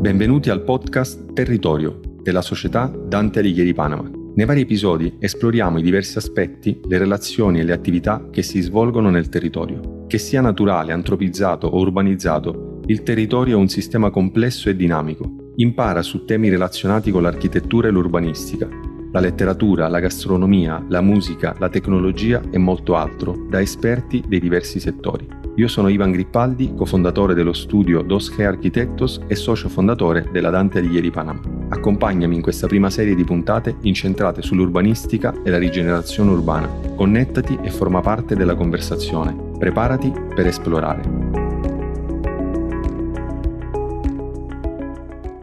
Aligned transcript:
Benvenuti 0.00 0.48
al 0.48 0.62
podcast 0.62 1.34
Territorio 1.34 2.00
della 2.22 2.40
società 2.40 2.86
Dante 2.86 3.40
Alighieri 3.40 3.74
Panama. 3.74 4.10
Nei 4.34 4.46
vari 4.46 4.62
episodi 4.62 5.18
esploriamo 5.18 5.78
i 5.78 5.82
diversi 5.82 6.16
aspetti, 6.16 6.80
le 6.88 6.96
relazioni 6.96 7.60
e 7.60 7.64
le 7.64 7.74
attività 7.74 8.26
che 8.30 8.40
si 8.40 8.62
svolgono 8.62 9.10
nel 9.10 9.28
territorio. 9.28 10.06
Che 10.06 10.16
sia 10.16 10.40
naturale, 10.40 10.94
antropizzato 10.94 11.66
o 11.66 11.78
urbanizzato, 11.78 12.80
il 12.86 13.02
territorio 13.02 13.58
è 13.58 13.60
un 13.60 13.68
sistema 13.68 14.08
complesso 14.08 14.70
e 14.70 14.74
dinamico. 14.74 15.52
Impara 15.56 16.00
su 16.00 16.24
temi 16.24 16.48
relazionati 16.48 17.10
con 17.10 17.20
l'architettura 17.20 17.88
e 17.88 17.90
l'urbanistica, 17.90 18.70
la 19.12 19.20
letteratura, 19.20 19.86
la 19.88 20.00
gastronomia, 20.00 20.82
la 20.88 21.02
musica, 21.02 21.54
la 21.58 21.68
tecnologia 21.68 22.40
e 22.50 22.56
molto 22.56 22.96
altro 22.96 23.46
da 23.50 23.60
esperti 23.60 24.24
dei 24.26 24.40
diversi 24.40 24.80
settori. 24.80 25.39
Io 25.56 25.66
sono 25.66 25.88
Ivan 25.88 26.12
Grippaldi, 26.12 26.74
cofondatore 26.74 27.34
dello 27.34 27.52
studio 27.52 28.02
Dosche 28.02 28.44
Architectos 28.44 29.20
e 29.26 29.34
socio 29.34 29.68
fondatore 29.68 30.28
della 30.30 30.48
Dante 30.48 30.78
Alighieri 30.78 31.10
Panama. 31.10 31.40
Accompagnami 31.70 32.36
in 32.36 32.40
questa 32.40 32.68
prima 32.68 32.88
serie 32.88 33.16
di 33.16 33.24
puntate 33.24 33.76
incentrate 33.82 34.42
sull'urbanistica 34.42 35.42
e 35.42 35.50
la 35.50 35.58
rigenerazione 35.58 36.30
urbana. 36.30 36.68
Connettati 36.94 37.58
e 37.62 37.70
forma 37.70 38.00
parte 38.00 38.36
della 38.36 38.54
conversazione. 38.54 39.34
Preparati 39.58 40.12
per 40.34 40.46
esplorare. 40.46 41.02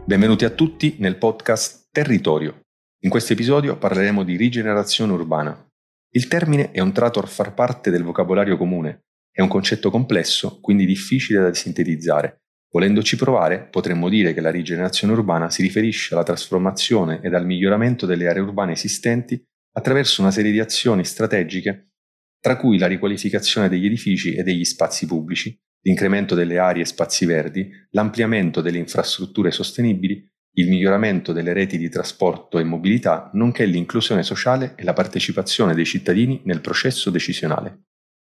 Benvenuti 0.06 0.46
a 0.46 0.50
tutti 0.50 0.96
nel 1.00 1.18
podcast 1.18 1.88
Territorio. 1.92 2.60
In 3.02 3.10
questo 3.10 3.34
episodio 3.34 3.76
parleremo 3.76 4.22
di 4.24 4.36
rigenerazione 4.36 5.12
urbana. 5.12 5.66
Il 6.10 6.28
termine 6.28 6.70
è 6.70 6.80
un 6.80 6.92
tratto 6.92 7.20
a 7.20 7.26
far 7.26 7.52
parte 7.52 7.90
del 7.90 8.02
vocabolario 8.02 8.56
comune, 8.56 9.02
è 9.38 9.40
un 9.40 9.46
concetto 9.46 9.88
complesso, 9.88 10.58
quindi 10.60 10.84
difficile 10.84 11.38
da 11.38 11.54
sintetizzare. 11.54 12.40
Volendoci 12.72 13.14
provare, 13.14 13.68
potremmo 13.70 14.08
dire 14.08 14.34
che 14.34 14.40
la 14.40 14.50
rigenerazione 14.50 15.12
urbana 15.12 15.48
si 15.48 15.62
riferisce 15.62 16.12
alla 16.12 16.24
trasformazione 16.24 17.20
ed 17.22 17.34
al 17.34 17.46
miglioramento 17.46 18.04
delle 18.04 18.26
aree 18.26 18.42
urbane 18.42 18.72
esistenti 18.72 19.40
attraverso 19.76 20.22
una 20.22 20.32
serie 20.32 20.50
di 20.50 20.58
azioni 20.58 21.04
strategiche, 21.04 21.92
tra 22.40 22.56
cui 22.56 22.78
la 22.78 22.88
riqualificazione 22.88 23.68
degli 23.68 23.86
edifici 23.86 24.34
e 24.34 24.42
degli 24.42 24.64
spazi 24.64 25.06
pubblici, 25.06 25.56
l'incremento 25.82 26.34
delle 26.34 26.58
aree 26.58 26.82
e 26.82 26.86
spazi 26.86 27.24
verdi, 27.24 27.70
l'ampliamento 27.90 28.60
delle 28.60 28.78
infrastrutture 28.78 29.52
sostenibili, 29.52 30.28
il 30.54 30.68
miglioramento 30.68 31.32
delle 31.32 31.52
reti 31.52 31.78
di 31.78 31.88
trasporto 31.88 32.58
e 32.58 32.64
mobilità, 32.64 33.30
nonché 33.34 33.66
l'inclusione 33.66 34.24
sociale 34.24 34.74
e 34.74 34.82
la 34.82 34.94
partecipazione 34.94 35.74
dei 35.74 35.84
cittadini 35.84 36.40
nel 36.44 36.60
processo 36.60 37.10
decisionale. 37.10 37.82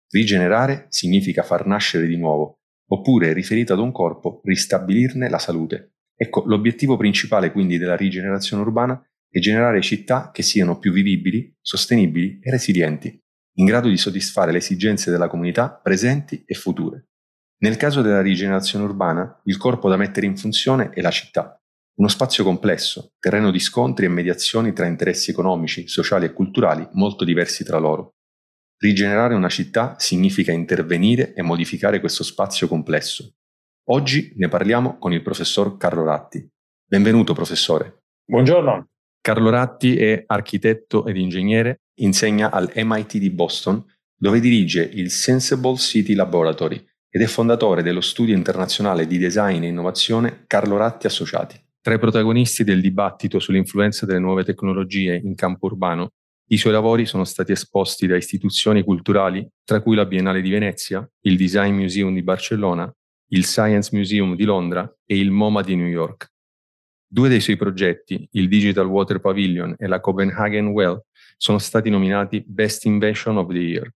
Rigenerare 0.09 0.87
significa 0.89 1.43
far 1.43 1.65
nascere 1.65 2.07
di 2.07 2.17
nuovo, 2.17 2.59
oppure, 2.89 3.33
riferito 3.33 3.73
ad 3.73 3.79
un 3.79 3.91
corpo, 3.91 4.41
ristabilirne 4.43 5.29
la 5.29 5.39
salute. 5.39 5.95
Ecco, 6.15 6.43
l'obiettivo 6.45 6.97
principale 6.97 7.51
quindi 7.51 7.77
della 7.77 7.95
rigenerazione 7.95 8.63
urbana 8.63 9.01
è 9.29 9.39
generare 9.39 9.81
città 9.81 10.31
che 10.31 10.41
siano 10.41 10.79
più 10.79 10.91
vivibili, 10.91 11.53
sostenibili 11.61 12.39
e 12.41 12.49
resilienti, 12.49 13.19
in 13.57 13.65
grado 13.65 13.89
di 13.89 13.97
soddisfare 13.97 14.51
le 14.51 14.59
esigenze 14.59 15.11
della 15.11 15.27
comunità 15.27 15.69
presenti 15.71 16.43
e 16.45 16.55
future. 16.55 17.07
Nel 17.59 17.75
caso 17.75 18.01
della 18.01 18.21
rigenerazione 18.21 18.85
urbana, 18.85 19.41
il 19.45 19.57
corpo 19.57 19.89
da 19.89 19.97
mettere 19.97 20.25
in 20.25 20.37
funzione 20.37 20.89
è 20.89 21.01
la 21.01 21.11
città, 21.11 21.59
uno 21.97 22.07
spazio 22.07 22.43
complesso, 22.43 23.13
terreno 23.19 23.49
di 23.49 23.59
scontri 23.59 24.05
e 24.05 24.09
mediazioni 24.09 24.73
tra 24.73 24.85
interessi 24.85 25.31
economici, 25.31 25.87
sociali 25.87 26.25
e 26.25 26.33
culturali 26.33 26.87
molto 26.93 27.25
diversi 27.25 27.63
tra 27.63 27.79
loro. 27.79 28.16
Rigenerare 28.79 29.33
una 29.33 29.49
città 29.49 29.95
significa 29.97 30.51
intervenire 30.51 31.33
e 31.33 31.41
modificare 31.41 31.99
questo 31.99 32.23
spazio 32.23 32.67
complesso. 32.67 33.33
Oggi 33.85 34.33
ne 34.35 34.49
parliamo 34.49 34.99
con 34.99 35.13
il 35.13 35.23
professor 35.23 35.77
Carlo 35.77 36.03
Ratti. 36.03 36.47
Benvenuto 36.87 37.33
professore. 37.33 38.03
Buongiorno. 38.23 38.89
Carlo 39.19 39.49
Ratti 39.49 39.97
è 39.97 40.23
architetto 40.27 41.07
ed 41.07 41.17
ingegnere, 41.17 41.81
insegna 42.01 42.51
al 42.51 42.71
MIT 42.75 43.17
di 43.17 43.31
Boston, 43.31 43.83
dove 44.15 44.39
dirige 44.39 44.83
il 44.83 45.09
Sensible 45.09 45.77
City 45.77 46.13
Laboratory 46.13 46.79
ed 47.09 47.23
è 47.23 47.25
fondatore 47.25 47.81
dello 47.81 48.01
studio 48.01 48.35
internazionale 48.35 49.07
di 49.07 49.17
design 49.17 49.63
e 49.63 49.69
innovazione 49.69 50.43
Carlo 50.45 50.77
Ratti 50.77 51.07
Associati. 51.07 51.59
Tra 51.81 51.95
i 51.95 51.99
protagonisti 51.99 52.63
del 52.63 52.81
dibattito 52.81 53.39
sull'influenza 53.39 54.05
delle 54.05 54.19
nuove 54.19 54.43
tecnologie 54.43 55.15
in 55.15 55.33
campo 55.33 55.65
urbano 55.65 56.11
i 56.49 56.57
suoi 56.57 56.71
lavori 56.71 57.05
sono 57.05 57.25
stati 57.25 57.51
esposti 57.51 58.07
da 58.07 58.15
istituzioni 58.15 58.83
culturali, 58.83 59.45
tra 59.65 59.81
cui 59.81 59.95
la 59.95 60.05
Biennale 60.05 60.41
di 60.41 60.49
Venezia, 60.49 61.05
il 61.21 61.35
Design 61.35 61.73
Museum 61.75 62.13
di 62.13 62.23
Barcellona, 62.23 62.89
il 63.31 63.45
Science 63.45 63.89
Museum 63.93 64.33
di 64.35 64.45
Londra 64.45 64.89
e 65.05 65.17
il 65.17 65.29
MoMA 65.29 65.61
di 65.61 65.75
New 65.75 65.87
York. 65.87 66.31
Due 67.05 67.27
dei 67.27 67.41
suoi 67.41 67.57
progetti, 67.57 68.27
il 68.31 68.47
Digital 68.47 68.85
Water 68.85 69.19
Pavilion 69.19 69.75
e 69.77 69.87
la 69.87 69.99
Copenhagen 69.99 70.67
Well, 70.67 71.01
sono 71.35 71.57
stati 71.57 71.89
nominati 71.89 72.43
Best 72.45 72.85
Invention 72.85 73.37
of 73.37 73.51
the 73.51 73.59
Year 73.59 73.91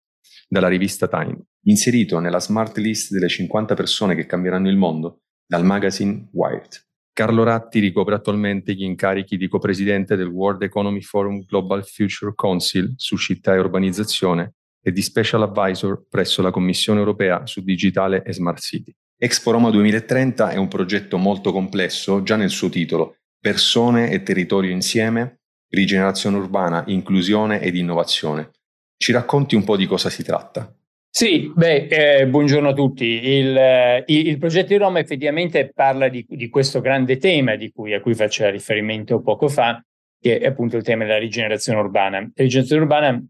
dalla 0.48 0.68
rivista 0.68 1.06
Time, 1.06 1.38
inserito 1.66 2.18
nella 2.18 2.40
smart 2.40 2.76
list 2.78 3.12
delle 3.12 3.28
50 3.28 3.74
persone 3.74 4.16
che 4.16 4.26
cambieranno 4.26 4.68
il 4.68 4.76
mondo 4.76 5.20
dal 5.46 5.64
magazine 5.64 6.28
Wired. 6.32 6.84
Carlo 7.12 7.42
Ratti 7.42 7.80
ricopre 7.80 8.14
attualmente 8.14 8.74
gli 8.74 8.84
incarichi 8.84 9.36
di 9.36 9.48
copresidente 9.48 10.16
del 10.16 10.28
World 10.28 10.62
Economic 10.62 11.04
Forum 11.04 11.44
Global 11.44 11.84
Future 11.84 12.32
Council 12.34 12.94
su 12.96 13.16
città 13.16 13.54
e 13.54 13.58
urbanizzazione 13.58 14.54
e 14.82 14.92
di 14.92 15.02
Special 15.02 15.42
Advisor 15.42 16.06
presso 16.08 16.40
la 16.40 16.50
Commissione 16.50 17.00
europea 17.00 17.46
su 17.46 17.62
digitale 17.62 18.22
e 18.22 18.32
smart 18.32 18.60
city. 18.60 18.94
Expo 19.18 19.50
Roma 19.50 19.70
2030 19.70 20.50
è 20.50 20.56
un 20.56 20.68
progetto 20.68 21.18
molto 21.18 21.52
complesso 21.52 22.22
già 22.22 22.36
nel 22.36 22.50
suo 22.50 22.70
titolo, 22.70 23.16
Persone 23.38 24.10
e 24.10 24.22
territorio 24.22 24.70
insieme, 24.70 25.40
rigenerazione 25.70 26.36
urbana, 26.36 26.84
inclusione 26.88 27.60
ed 27.62 27.74
innovazione. 27.74 28.50
Ci 28.98 29.12
racconti 29.12 29.54
un 29.54 29.64
po' 29.64 29.76
di 29.76 29.86
cosa 29.86 30.10
si 30.10 30.22
tratta? 30.22 30.74
Sì, 31.12 31.52
beh, 31.52 31.86
eh, 31.88 32.28
buongiorno 32.28 32.68
a 32.68 32.72
tutti. 32.72 33.04
Il, 33.04 33.56
eh, 33.56 34.04
il, 34.06 34.38
progetto 34.38 34.68
di 34.68 34.76
Roma 34.76 35.00
effettivamente 35.00 35.72
parla 35.74 36.08
di, 36.08 36.24
di 36.28 36.48
questo 36.48 36.80
grande 36.80 37.16
tema 37.16 37.56
di 37.56 37.72
cui, 37.72 37.92
a 37.94 38.00
cui 38.00 38.14
faceva 38.14 38.48
riferimento 38.48 39.20
poco 39.20 39.48
fa, 39.48 39.84
che 40.20 40.38
è 40.38 40.46
appunto 40.46 40.76
il 40.76 40.84
tema 40.84 41.04
della 41.04 41.18
rigenerazione 41.18 41.80
urbana. 41.80 42.20
La 42.20 42.30
rigenerazione 42.36 42.82
urbana 42.82 43.24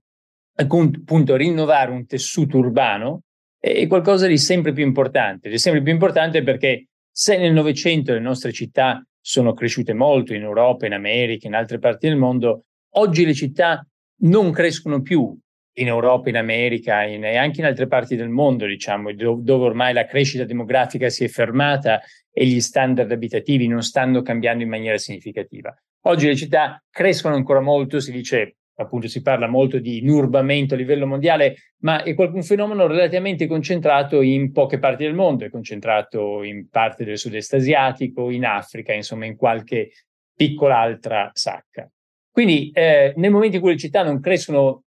appunto 0.56 1.36
rinnovare 1.36 1.90
un 1.90 2.04
tessuto 2.04 2.58
urbano 2.58 3.22
è 3.58 3.86
qualcosa 3.86 4.26
di 4.26 4.36
sempre 4.36 4.74
più 4.74 4.84
importante. 4.84 5.48
È 5.48 5.56
sempre 5.56 5.82
più 5.82 5.92
importante 5.92 6.42
perché 6.42 6.88
se 7.10 7.38
nel 7.38 7.54
Novecento 7.54 8.12
le 8.12 8.20
nostre 8.20 8.52
città 8.52 9.02
sono 9.22 9.54
cresciute 9.54 9.94
molto 9.94 10.34
in 10.34 10.42
Europa, 10.42 10.84
in 10.84 10.92
America, 10.92 11.46
in 11.46 11.54
altre 11.54 11.78
parti 11.78 12.08
del 12.08 12.18
mondo, 12.18 12.64
oggi 12.96 13.24
le 13.24 13.34
città 13.34 13.86
non 14.22 14.52
crescono 14.52 15.00
più 15.00 15.34
in 15.74 15.86
Europa, 15.86 16.28
in 16.28 16.36
America 16.36 17.04
in, 17.04 17.24
e 17.24 17.36
anche 17.36 17.60
in 17.60 17.66
altre 17.66 17.86
parti 17.86 18.16
del 18.16 18.28
mondo, 18.28 18.66
diciamo, 18.66 19.12
dove 19.12 19.64
ormai 19.64 19.92
la 19.92 20.06
crescita 20.06 20.44
demografica 20.44 21.08
si 21.08 21.24
è 21.24 21.28
fermata 21.28 22.00
e 22.32 22.46
gli 22.46 22.60
standard 22.60 23.10
abitativi 23.10 23.66
non 23.66 23.82
stanno 23.82 24.22
cambiando 24.22 24.62
in 24.62 24.68
maniera 24.68 24.98
significativa. 24.98 25.74
Oggi 26.04 26.26
le 26.26 26.36
città 26.36 26.82
crescono 26.90 27.34
ancora 27.34 27.60
molto, 27.60 28.00
si 28.00 28.10
dice, 28.10 28.56
appunto, 28.76 29.08
si 29.08 29.20
parla 29.20 29.46
molto 29.46 29.78
di 29.78 29.98
inurbamento 29.98 30.74
a 30.74 30.76
livello 30.76 31.06
mondiale, 31.06 31.56
ma 31.80 32.02
è 32.02 32.14
un 32.16 32.42
fenomeno 32.42 32.86
relativamente 32.86 33.46
concentrato 33.46 34.22
in 34.22 34.52
poche 34.52 34.78
parti 34.78 35.04
del 35.04 35.14
mondo, 35.14 35.44
è 35.44 35.50
concentrato 35.50 36.42
in 36.42 36.68
parte 36.68 37.04
del 37.04 37.18
sud-est 37.18 37.54
asiatico, 37.54 38.30
in 38.30 38.44
Africa, 38.44 38.92
insomma, 38.92 39.26
in 39.26 39.36
qualche 39.36 39.90
piccola 40.34 40.78
altra 40.78 41.30
sacca. 41.34 41.90
Quindi 42.30 42.70
eh, 42.72 43.12
nel 43.16 43.30
momento 43.30 43.56
in 43.56 43.62
cui 43.62 43.72
le 43.72 43.78
città 43.78 44.02
non 44.02 44.20
crescono 44.20 44.84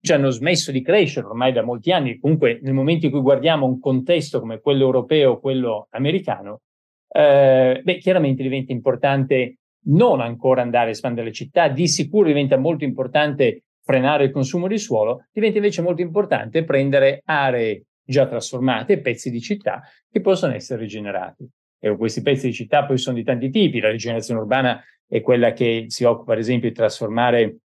ci 0.00 0.12
hanno 0.12 0.30
smesso 0.30 0.70
di 0.70 0.82
crescere 0.82 1.26
ormai 1.26 1.52
da 1.52 1.62
molti 1.62 1.92
anni. 1.92 2.18
Comunque, 2.18 2.60
nel 2.62 2.74
momento 2.74 3.06
in 3.06 3.12
cui 3.12 3.20
guardiamo 3.20 3.66
un 3.66 3.80
contesto 3.80 4.40
come 4.40 4.60
quello 4.60 4.84
europeo 4.84 5.32
o 5.32 5.40
quello 5.40 5.88
americano, 5.90 6.60
eh, 7.08 7.80
beh, 7.82 7.98
chiaramente 7.98 8.42
diventa 8.42 8.72
importante 8.72 9.56
non 9.88 10.20
ancora 10.20 10.62
andare 10.62 10.88
a 10.88 10.90
espandere 10.90 11.28
le 11.28 11.32
città, 11.32 11.68
di 11.68 11.86
sicuro 11.88 12.26
diventa 12.26 12.56
molto 12.56 12.84
importante 12.84 13.62
frenare 13.82 14.24
il 14.24 14.30
consumo 14.32 14.66
di 14.66 14.78
suolo, 14.78 15.26
diventa 15.32 15.58
invece 15.58 15.80
molto 15.82 16.02
importante 16.02 16.64
prendere 16.64 17.22
aree 17.24 17.84
già 18.04 18.26
trasformate, 18.26 19.00
pezzi 19.00 19.30
di 19.30 19.40
città 19.40 19.82
che 20.10 20.20
possono 20.20 20.54
essere 20.54 20.80
rigenerati. 20.80 21.48
E 21.78 21.96
questi 21.96 22.22
pezzi 22.22 22.46
di 22.46 22.52
città 22.52 22.84
poi 22.84 22.98
sono 22.98 23.16
di 23.16 23.22
tanti 23.22 23.50
tipi. 23.50 23.80
La 23.80 23.90
rigenerazione 23.90 24.40
urbana 24.40 24.82
è 25.06 25.20
quella 25.20 25.52
che 25.52 25.84
si 25.88 26.04
occupa, 26.04 26.32
ad 26.32 26.38
esempio, 26.38 26.68
di 26.68 26.74
trasformare 26.74 27.58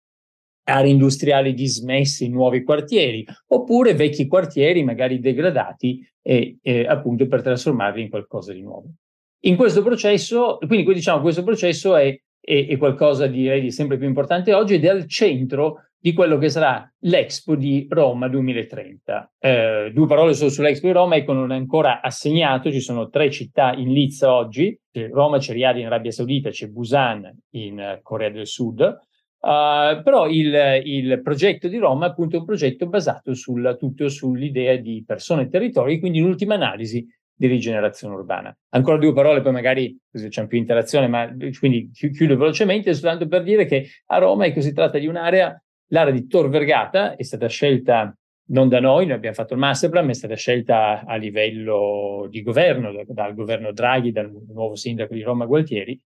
aree 0.63 0.91
industriali 0.91 1.53
dismesse 1.53 2.25
in 2.25 2.31
nuovi 2.31 2.63
quartieri, 2.63 3.25
oppure 3.47 3.93
vecchi 3.93 4.27
quartieri 4.27 4.83
magari 4.83 5.19
degradati 5.19 6.05
e 6.21 6.57
eh, 6.61 6.85
appunto 6.85 7.27
per 7.27 7.41
trasformarli 7.41 8.01
in 8.01 8.09
qualcosa 8.09 8.53
di 8.53 8.61
nuovo. 8.61 8.89
In 9.43 9.55
questo 9.55 9.81
processo, 9.81 10.57
quindi 10.57 10.93
diciamo 10.93 11.21
questo 11.21 11.43
processo 11.43 11.95
è, 11.95 12.15
è, 12.39 12.67
è 12.67 12.77
qualcosa 12.77 13.27
direi 13.27 13.61
di 13.61 13.71
sempre 13.71 13.97
più 13.97 14.07
importante 14.07 14.53
oggi 14.53 14.75
ed 14.75 14.85
è 14.85 14.89
al 14.89 15.07
centro 15.07 15.85
di 16.01 16.13
quello 16.13 16.39
che 16.39 16.49
sarà 16.49 16.91
l'Expo 17.01 17.55
di 17.55 17.85
Roma 17.87 18.27
2030. 18.27 19.33
Eh, 19.37 19.91
due 19.93 20.07
parole 20.07 20.33
solo 20.33 20.49
sull'Expo 20.49 20.87
di 20.87 20.93
Roma, 20.93 21.15
ecco 21.15 21.33
non 21.33 21.51
è 21.51 21.55
ancora 21.55 22.01
assegnato, 22.01 22.71
ci 22.71 22.79
sono 22.79 23.09
tre 23.09 23.29
città 23.29 23.73
in 23.73 23.93
lizza 23.93 24.33
oggi, 24.33 24.75
Roma 25.11 25.37
c'è 25.37 25.53
Riyadh 25.53 25.77
in 25.77 25.85
Arabia 25.85 26.11
Saudita, 26.11 26.49
c'è 26.49 26.67
Busan 26.67 27.31
in 27.51 27.99
Corea 28.01 28.29
del 28.29 28.47
Sud, 28.47 28.99
uh, 29.41 30.01
però 30.01 30.27
il, 30.27 30.81
il, 30.83 31.21
progetto 31.21 31.67
di 31.67 31.77
Roma 31.77 32.07
è 32.07 32.09
appunto 32.09 32.37
un 32.37 32.45
progetto 32.45 32.87
basato 32.87 33.33
sul, 33.33 33.75
tutto 33.77 34.09
sull'idea 34.09 34.77
di 34.77 35.03
persone 35.05 35.43
e 35.43 35.49
territori, 35.49 35.99
quindi 35.99 36.19
in 36.19 36.25
ultima 36.25 36.55
analisi 36.55 37.05
di 37.33 37.47
rigenerazione 37.47 38.15
urbana. 38.15 38.55
Ancora 38.69 38.97
due 38.97 39.13
parole, 39.13 39.41
poi 39.41 39.51
magari 39.51 39.97
c'è 40.11 40.47
più 40.47 40.57
interazione, 40.57 41.07
ma 41.07 41.29
quindi 41.57 41.89
chiudo 41.91 42.37
velocemente, 42.37 42.93
soltanto 42.93 43.27
per 43.27 43.43
dire 43.43 43.65
che 43.65 43.87
a 44.07 44.17
Roma 44.19 44.45
ecco, 44.45 44.61
si 44.61 44.73
tratta 44.73 44.97
di 44.97 45.07
un'area 45.07 45.61
L'area 45.93 46.13
di 46.13 46.27
Tor 46.27 46.49
Vergata 46.49 47.15
è 47.15 47.23
stata 47.23 47.47
scelta 47.47 48.15
non 48.51 48.67
da 48.67 48.79
noi, 48.79 49.05
noi 49.05 49.15
abbiamo 49.15 49.35
fatto 49.35 49.53
il 49.53 49.59
masterplan, 49.59 50.05
ma 50.05 50.11
è 50.11 50.13
stata 50.15 50.35
scelta 50.35 51.05
a 51.05 51.15
livello 51.15 52.27
di 52.29 52.41
governo, 52.41 52.91
dal 53.07 53.33
governo 53.33 53.71
Draghi, 53.71 54.11
dal 54.11 54.29
nuovo 54.49 54.75
sindaco 54.75 55.13
di 55.13 55.21
Roma 55.21 55.45
Gualtieri. 55.45 55.99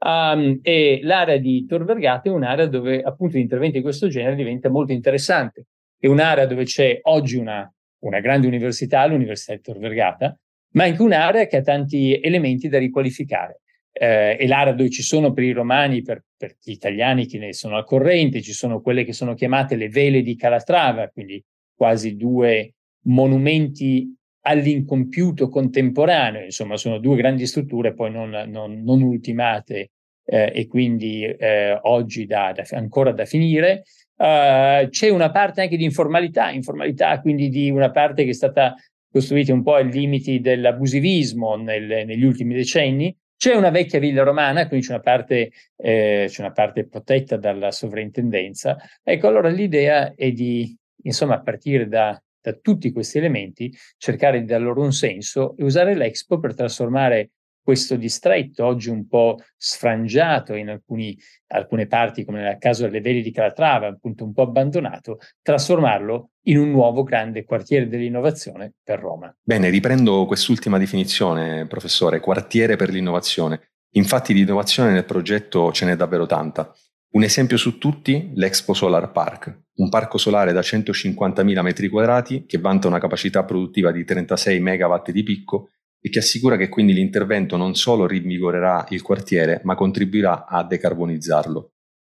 Um, 0.00 0.60
e 0.62 1.00
l'area 1.02 1.38
di 1.38 1.66
Tor 1.66 1.84
Vergata 1.84 2.28
è 2.28 2.32
un'area 2.32 2.66
dove 2.66 3.02
appunto 3.02 3.36
l'intervento 3.36 3.78
di 3.78 3.82
questo 3.82 4.08
genere 4.08 4.36
diventa 4.36 4.68
molto 4.68 4.92
interessante. 4.92 5.66
È 5.98 6.06
un'area 6.06 6.46
dove 6.46 6.64
c'è 6.64 7.00
oggi 7.02 7.36
una, 7.36 7.70
una 8.00 8.20
grande 8.20 8.46
università, 8.46 9.04
l'Università 9.06 9.54
di 9.54 9.60
Tor 9.60 9.78
Vergata, 9.78 10.38
ma 10.72 10.84
anche 10.84 11.02
un'area 11.02 11.46
che 11.46 11.56
ha 11.56 11.62
tanti 11.62 12.18
elementi 12.20 12.68
da 12.68 12.78
riqualificare 12.78 13.60
eh, 13.92 14.36
e 14.38 14.46
l'area 14.46 14.72
dove 14.72 14.90
ci 14.90 15.02
sono 15.02 15.32
per 15.32 15.42
i 15.42 15.52
romani, 15.52 16.02
per, 16.02 16.24
per, 16.36 16.56
gli 16.62 16.70
italiani 16.70 17.26
che 17.26 17.38
ne 17.38 17.52
sono 17.52 17.76
al 17.76 17.84
corrente, 17.84 18.40
ci 18.42 18.52
sono 18.52 18.80
quelle 18.80 19.04
che 19.04 19.12
sono 19.12 19.34
chiamate 19.34 19.74
le 19.74 19.88
vele 19.88 20.22
di 20.22 20.36
Calatrava, 20.36 21.08
quindi 21.08 21.42
quasi 21.74 22.16
due 22.16 22.74
monumenti 23.06 24.14
all'incompiuto 24.48 25.48
contemporaneo, 25.48 26.44
insomma 26.44 26.76
sono 26.76 26.98
due 26.98 27.16
grandi 27.16 27.46
strutture 27.46 27.92
poi 27.92 28.10
non, 28.10 28.30
non, 28.48 28.82
non 28.82 29.02
ultimate 29.02 29.90
eh, 30.24 30.52
e 30.54 30.66
quindi 30.66 31.22
eh, 31.24 31.78
oggi 31.82 32.24
da, 32.24 32.52
da, 32.54 32.64
ancora 32.76 33.12
da 33.12 33.24
finire. 33.24 33.84
Uh, 34.18 34.88
c'è 34.88 35.10
una 35.10 35.30
parte 35.30 35.60
anche 35.60 35.76
di 35.76 35.84
informalità, 35.84 36.50
informalità 36.50 37.20
quindi 37.20 37.48
di 37.50 37.70
una 37.70 37.92
parte 37.92 38.24
che 38.24 38.30
è 38.30 38.34
stata 38.34 38.74
costruita 39.08 39.52
un 39.52 39.62
po' 39.62 39.74
ai 39.74 39.88
limiti 39.92 40.40
dell'abusivismo 40.40 41.54
nel, 41.54 42.04
negli 42.04 42.24
ultimi 42.24 42.52
decenni, 42.54 43.16
c'è 43.36 43.54
una 43.54 43.70
vecchia 43.70 44.00
villa 44.00 44.24
romana, 44.24 44.66
quindi 44.66 44.86
c'è 44.86 44.94
una 44.94 45.02
parte, 45.02 45.52
eh, 45.76 46.26
c'è 46.28 46.40
una 46.40 46.50
parte 46.50 46.88
protetta 46.88 47.36
dalla 47.36 47.70
sovrintendenza. 47.70 48.76
Ecco, 49.04 49.28
allora 49.28 49.48
l'idea 49.48 50.12
è 50.16 50.32
di, 50.32 50.76
insomma, 51.04 51.40
partire 51.40 51.86
da, 51.86 52.20
da 52.50 52.58
tutti 52.60 52.90
questi 52.92 53.18
elementi, 53.18 53.74
cercare 53.98 54.40
di 54.40 54.46
dar 54.46 54.60
loro 54.60 54.82
un 54.82 54.92
senso 54.92 55.54
e 55.56 55.64
usare 55.64 55.94
l'Expo 55.94 56.38
per 56.38 56.54
trasformare 56.54 57.30
questo 57.68 57.96
distretto, 57.96 58.64
oggi 58.64 58.88
un 58.88 59.06
po' 59.06 59.36
sfrangiato 59.54 60.54
in 60.54 60.70
alcuni, 60.70 61.14
alcune 61.48 61.86
parti, 61.86 62.24
come 62.24 62.40
nel 62.40 62.56
caso 62.56 62.84
delle 62.84 63.02
veli 63.02 63.20
di 63.20 63.30
Calatrava, 63.30 63.88
appunto 63.88 64.24
un 64.24 64.32
po' 64.32 64.40
abbandonato, 64.40 65.18
trasformarlo 65.42 66.30
in 66.44 66.56
un 66.56 66.70
nuovo 66.70 67.02
grande 67.02 67.44
quartiere 67.44 67.86
dell'innovazione 67.86 68.72
per 68.82 69.00
Roma. 69.00 69.36
Bene, 69.42 69.68
riprendo 69.68 70.24
quest'ultima 70.24 70.78
definizione, 70.78 71.66
professore, 71.66 72.20
quartiere 72.20 72.76
per 72.76 72.88
l'innovazione. 72.88 73.72
Infatti 73.92 74.32
di 74.32 74.40
innovazione 74.40 74.92
nel 74.92 75.04
progetto 75.04 75.70
ce 75.70 75.84
n'è 75.84 75.94
davvero 75.94 76.24
tanta. 76.24 76.72
Un 77.10 77.22
esempio 77.22 77.56
su 77.56 77.78
tutti, 77.78 78.32
l'Expo 78.34 78.74
Solar 78.74 79.12
Park, 79.12 79.62
un 79.76 79.88
parco 79.88 80.18
solare 80.18 80.52
da 80.52 80.60
150.000 80.60 81.42
m2 81.42 82.46
che 82.46 82.58
vanta 82.58 82.86
una 82.86 83.00
capacità 83.00 83.44
produttiva 83.44 83.90
di 83.90 84.04
36 84.04 84.60
MW 84.60 85.10
di 85.10 85.22
picco 85.22 85.70
e 86.00 86.10
che 86.10 86.18
assicura 86.18 86.58
che 86.58 86.68
quindi 86.68 86.92
l'intervento 86.92 87.56
non 87.56 87.74
solo 87.74 88.06
rinvigorerà 88.06 88.86
il 88.90 89.00
quartiere, 89.00 89.62
ma 89.64 89.74
contribuirà 89.74 90.46
a 90.46 90.62
decarbonizzarlo. 90.64 91.72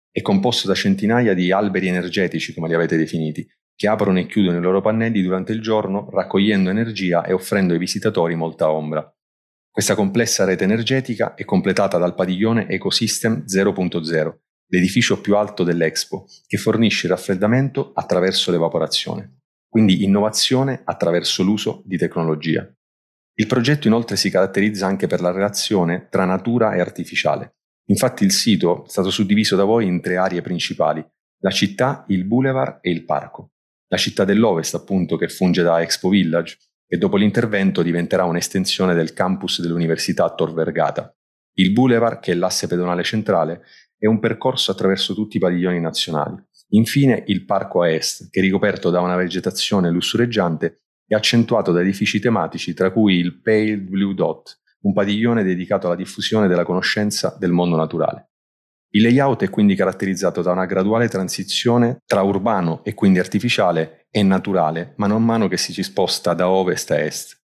È 0.09 0.21
composto 0.21 0.65
da 0.65 0.74
centinaia 0.74 1.33
di 1.33 1.51
alberi 1.51 1.89
energetici, 1.89 2.53
come 2.53 2.69
li 2.69 2.74
avete 2.74 2.95
definiti, 2.95 3.45
che 3.75 3.89
aprono 3.89 4.19
e 4.19 4.27
chiudono 4.27 4.57
i 4.57 4.62
loro 4.62 4.80
pannelli 4.80 5.21
durante 5.21 5.51
il 5.51 5.62
giorno, 5.62 6.09
raccogliendo 6.09 6.69
energia 6.69 7.25
e 7.25 7.33
offrendo 7.33 7.74
ai 7.74 7.80
visitatori 7.80 8.36
molta 8.36 8.71
ombra. 8.71 9.13
Questa 9.69 9.94
complessa 9.94 10.45
rete 10.45 10.63
energetica 10.63 11.33
è 11.33 11.44
completata 11.44 11.98
dal 11.98 12.15
padiglione 12.15 12.69
Ecosystem 12.69 13.44
0.0, 13.44 14.36
l'edificio 14.67 15.21
più 15.21 15.35
alto 15.35 15.63
dell'Expo, 15.63 16.25
che 16.47 16.57
fornisce 16.57 17.07
raffreddamento 17.07 17.91
attraverso 17.94 18.51
l'evaporazione. 18.51 19.41
Quindi 19.67 20.03
innovazione 20.03 20.81
attraverso 20.83 21.44
l'uso 21.44 21.81
di 21.85 21.97
tecnologia. 21.97 22.67
Il 23.38 23.47
progetto 23.47 23.88
inoltre 23.88 24.15
si 24.15 24.29
caratterizza 24.29 24.88
anche 24.88 25.07
per 25.07 25.21
la 25.21 25.31
relazione 25.31 26.07
tra 26.09 26.25
natura 26.25 26.73
e 26.73 26.79
artificiale. 26.79 27.56
Infatti 27.89 28.23
il 28.23 28.31
sito 28.31 28.85
è 28.85 28.89
stato 28.89 29.09
suddiviso 29.09 29.56
da 29.56 29.65
voi 29.65 29.85
in 29.85 30.01
tre 30.01 30.15
aree 30.17 30.41
principali, 30.41 31.06
la 31.41 31.51
città, 31.51 32.06
il 32.07 32.23
boulevard 32.23 32.79
e 32.81 32.89
il 32.89 33.03
parco. 33.03 33.51
La 33.88 33.97
città 33.97 34.23
dell'Ovest, 34.23 34.73
appunto, 34.73 35.17
che 35.17 35.27
funge 35.27 35.62
da 35.62 35.81
Expo 35.81 36.09
Village, 36.09 36.57
e 36.88 36.97
dopo 36.97 37.17
l'intervento 37.17 37.83
diventerà 37.83 38.23
un'estensione 38.23 38.94
del 38.94 39.13
campus 39.13 39.62
dell'Università 39.62 40.33
Tor 40.33 40.53
Vergata. 40.53 41.13
Il 41.57 41.71
boulevard, 41.71 42.19
che 42.19 42.31
è 42.31 42.35
l'asse 42.35 42.67
pedonale 42.67 43.03
centrale, 43.03 43.63
è 43.97 44.07
un 44.07 44.19
percorso 44.19 44.71
attraverso 44.71 45.13
tutti 45.13 45.38
i 45.38 45.39
padiglioni 45.39 45.80
nazionali. 45.80 46.36
Infine 46.69 47.24
il 47.27 47.45
parco 47.45 47.81
a 47.81 47.89
est, 47.89 48.30
che 48.30 48.39
è 48.39 48.44
ricoperto 48.44 48.89
da 48.89 49.01
una 49.01 49.15
vegetazione 49.15 49.89
lussureggiante 49.89 50.81
è 51.07 51.13
accentuato 51.13 51.71
da 51.71 51.81
edifici 51.81 52.19
tematici 52.19 52.74
tra 52.74 52.92
cui 52.92 53.18
il 53.18 53.39
Pale 53.39 53.77
Blue 53.77 54.15
Dot, 54.15 54.59
un 54.81 54.94
padiglione 54.94 55.44
dedicato 55.44 55.86
alla 55.86 55.95
diffusione 55.95 56.47
della 56.47 56.65
conoscenza 56.65 57.36
del 57.39 57.51
mondo 57.51 57.75
naturale. 57.75 58.31
Il 58.95 59.03
layout 59.03 59.44
è 59.44 59.50
quindi 59.50 59.75
caratterizzato 59.75 60.41
da 60.41 60.51
una 60.51 60.65
graduale 60.65 61.07
transizione 61.07 62.00
tra 62.06 62.21
urbano 62.21 62.83
e 62.83 62.94
quindi 62.94 63.19
artificiale 63.19 64.07
e 64.09 64.24
naturale, 64.24 64.94
mano 64.98 65.15
a 65.15 65.19
mano 65.19 65.48
che 65.48 65.57
si 65.57 65.74
ci 65.74 65.83
sposta 65.83 66.33
da 66.33 66.50
ovest 66.50 66.91
a 66.91 67.00
est. 67.00 67.44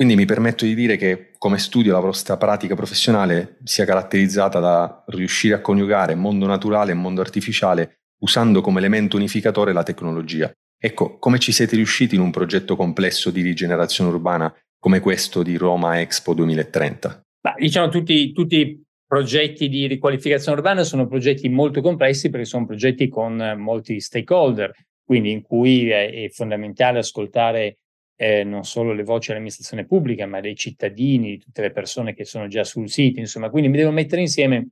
Quindi 0.00 0.16
mi 0.16 0.24
permetto 0.24 0.64
di 0.64 0.74
dire 0.74 0.96
che 0.96 1.32
come 1.36 1.58
studio 1.58 1.92
la 1.92 2.00
vostra 2.00 2.38
pratica 2.38 2.74
professionale 2.74 3.58
sia 3.64 3.84
caratterizzata 3.84 4.58
da 4.58 5.04
riuscire 5.08 5.56
a 5.56 5.60
coniugare 5.60 6.14
mondo 6.14 6.46
naturale 6.46 6.92
e 6.92 6.94
mondo 6.94 7.20
artificiale 7.20 7.98
usando 8.20 8.62
come 8.62 8.78
elemento 8.78 9.18
unificatore 9.18 9.74
la 9.74 9.82
tecnologia. 9.82 10.50
Ecco, 10.78 11.18
come 11.18 11.38
ci 11.38 11.52
siete 11.52 11.76
riusciti 11.76 12.14
in 12.14 12.22
un 12.22 12.30
progetto 12.30 12.76
complesso 12.76 13.30
di 13.30 13.42
rigenerazione 13.42 14.08
urbana 14.08 14.50
come 14.78 15.00
questo 15.00 15.42
di 15.42 15.58
Roma 15.58 16.00
Expo 16.00 16.32
2030? 16.32 17.20
Bah, 17.38 17.54
diciamo 17.58 17.90
tutti, 17.90 18.32
tutti 18.32 18.56
i 18.56 18.82
progetti 19.06 19.68
di 19.68 19.86
riqualificazione 19.86 20.56
urbana 20.56 20.82
sono 20.82 21.08
progetti 21.08 21.46
molto 21.50 21.82
complessi 21.82 22.30
perché 22.30 22.46
sono 22.46 22.64
progetti 22.64 23.06
con 23.08 23.36
molti 23.58 24.00
stakeholder, 24.00 24.72
quindi 25.04 25.30
in 25.30 25.42
cui 25.42 25.90
è 25.90 26.26
fondamentale 26.32 27.00
ascoltare 27.00 27.80
eh, 28.22 28.44
non 28.44 28.64
solo 28.64 28.92
le 28.92 29.02
voci 29.02 29.28
dell'amministrazione 29.28 29.86
pubblica, 29.86 30.26
ma 30.26 30.40
dei 30.40 30.54
cittadini, 30.54 31.38
tutte 31.38 31.62
le 31.62 31.70
persone 31.70 32.12
che 32.12 32.26
sono 32.26 32.48
già 32.48 32.64
sul 32.64 32.90
sito, 32.90 33.18
insomma, 33.18 33.48
quindi 33.48 33.70
mi 33.70 33.78
devo 33.78 33.92
mettere 33.92 34.20
insieme 34.20 34.68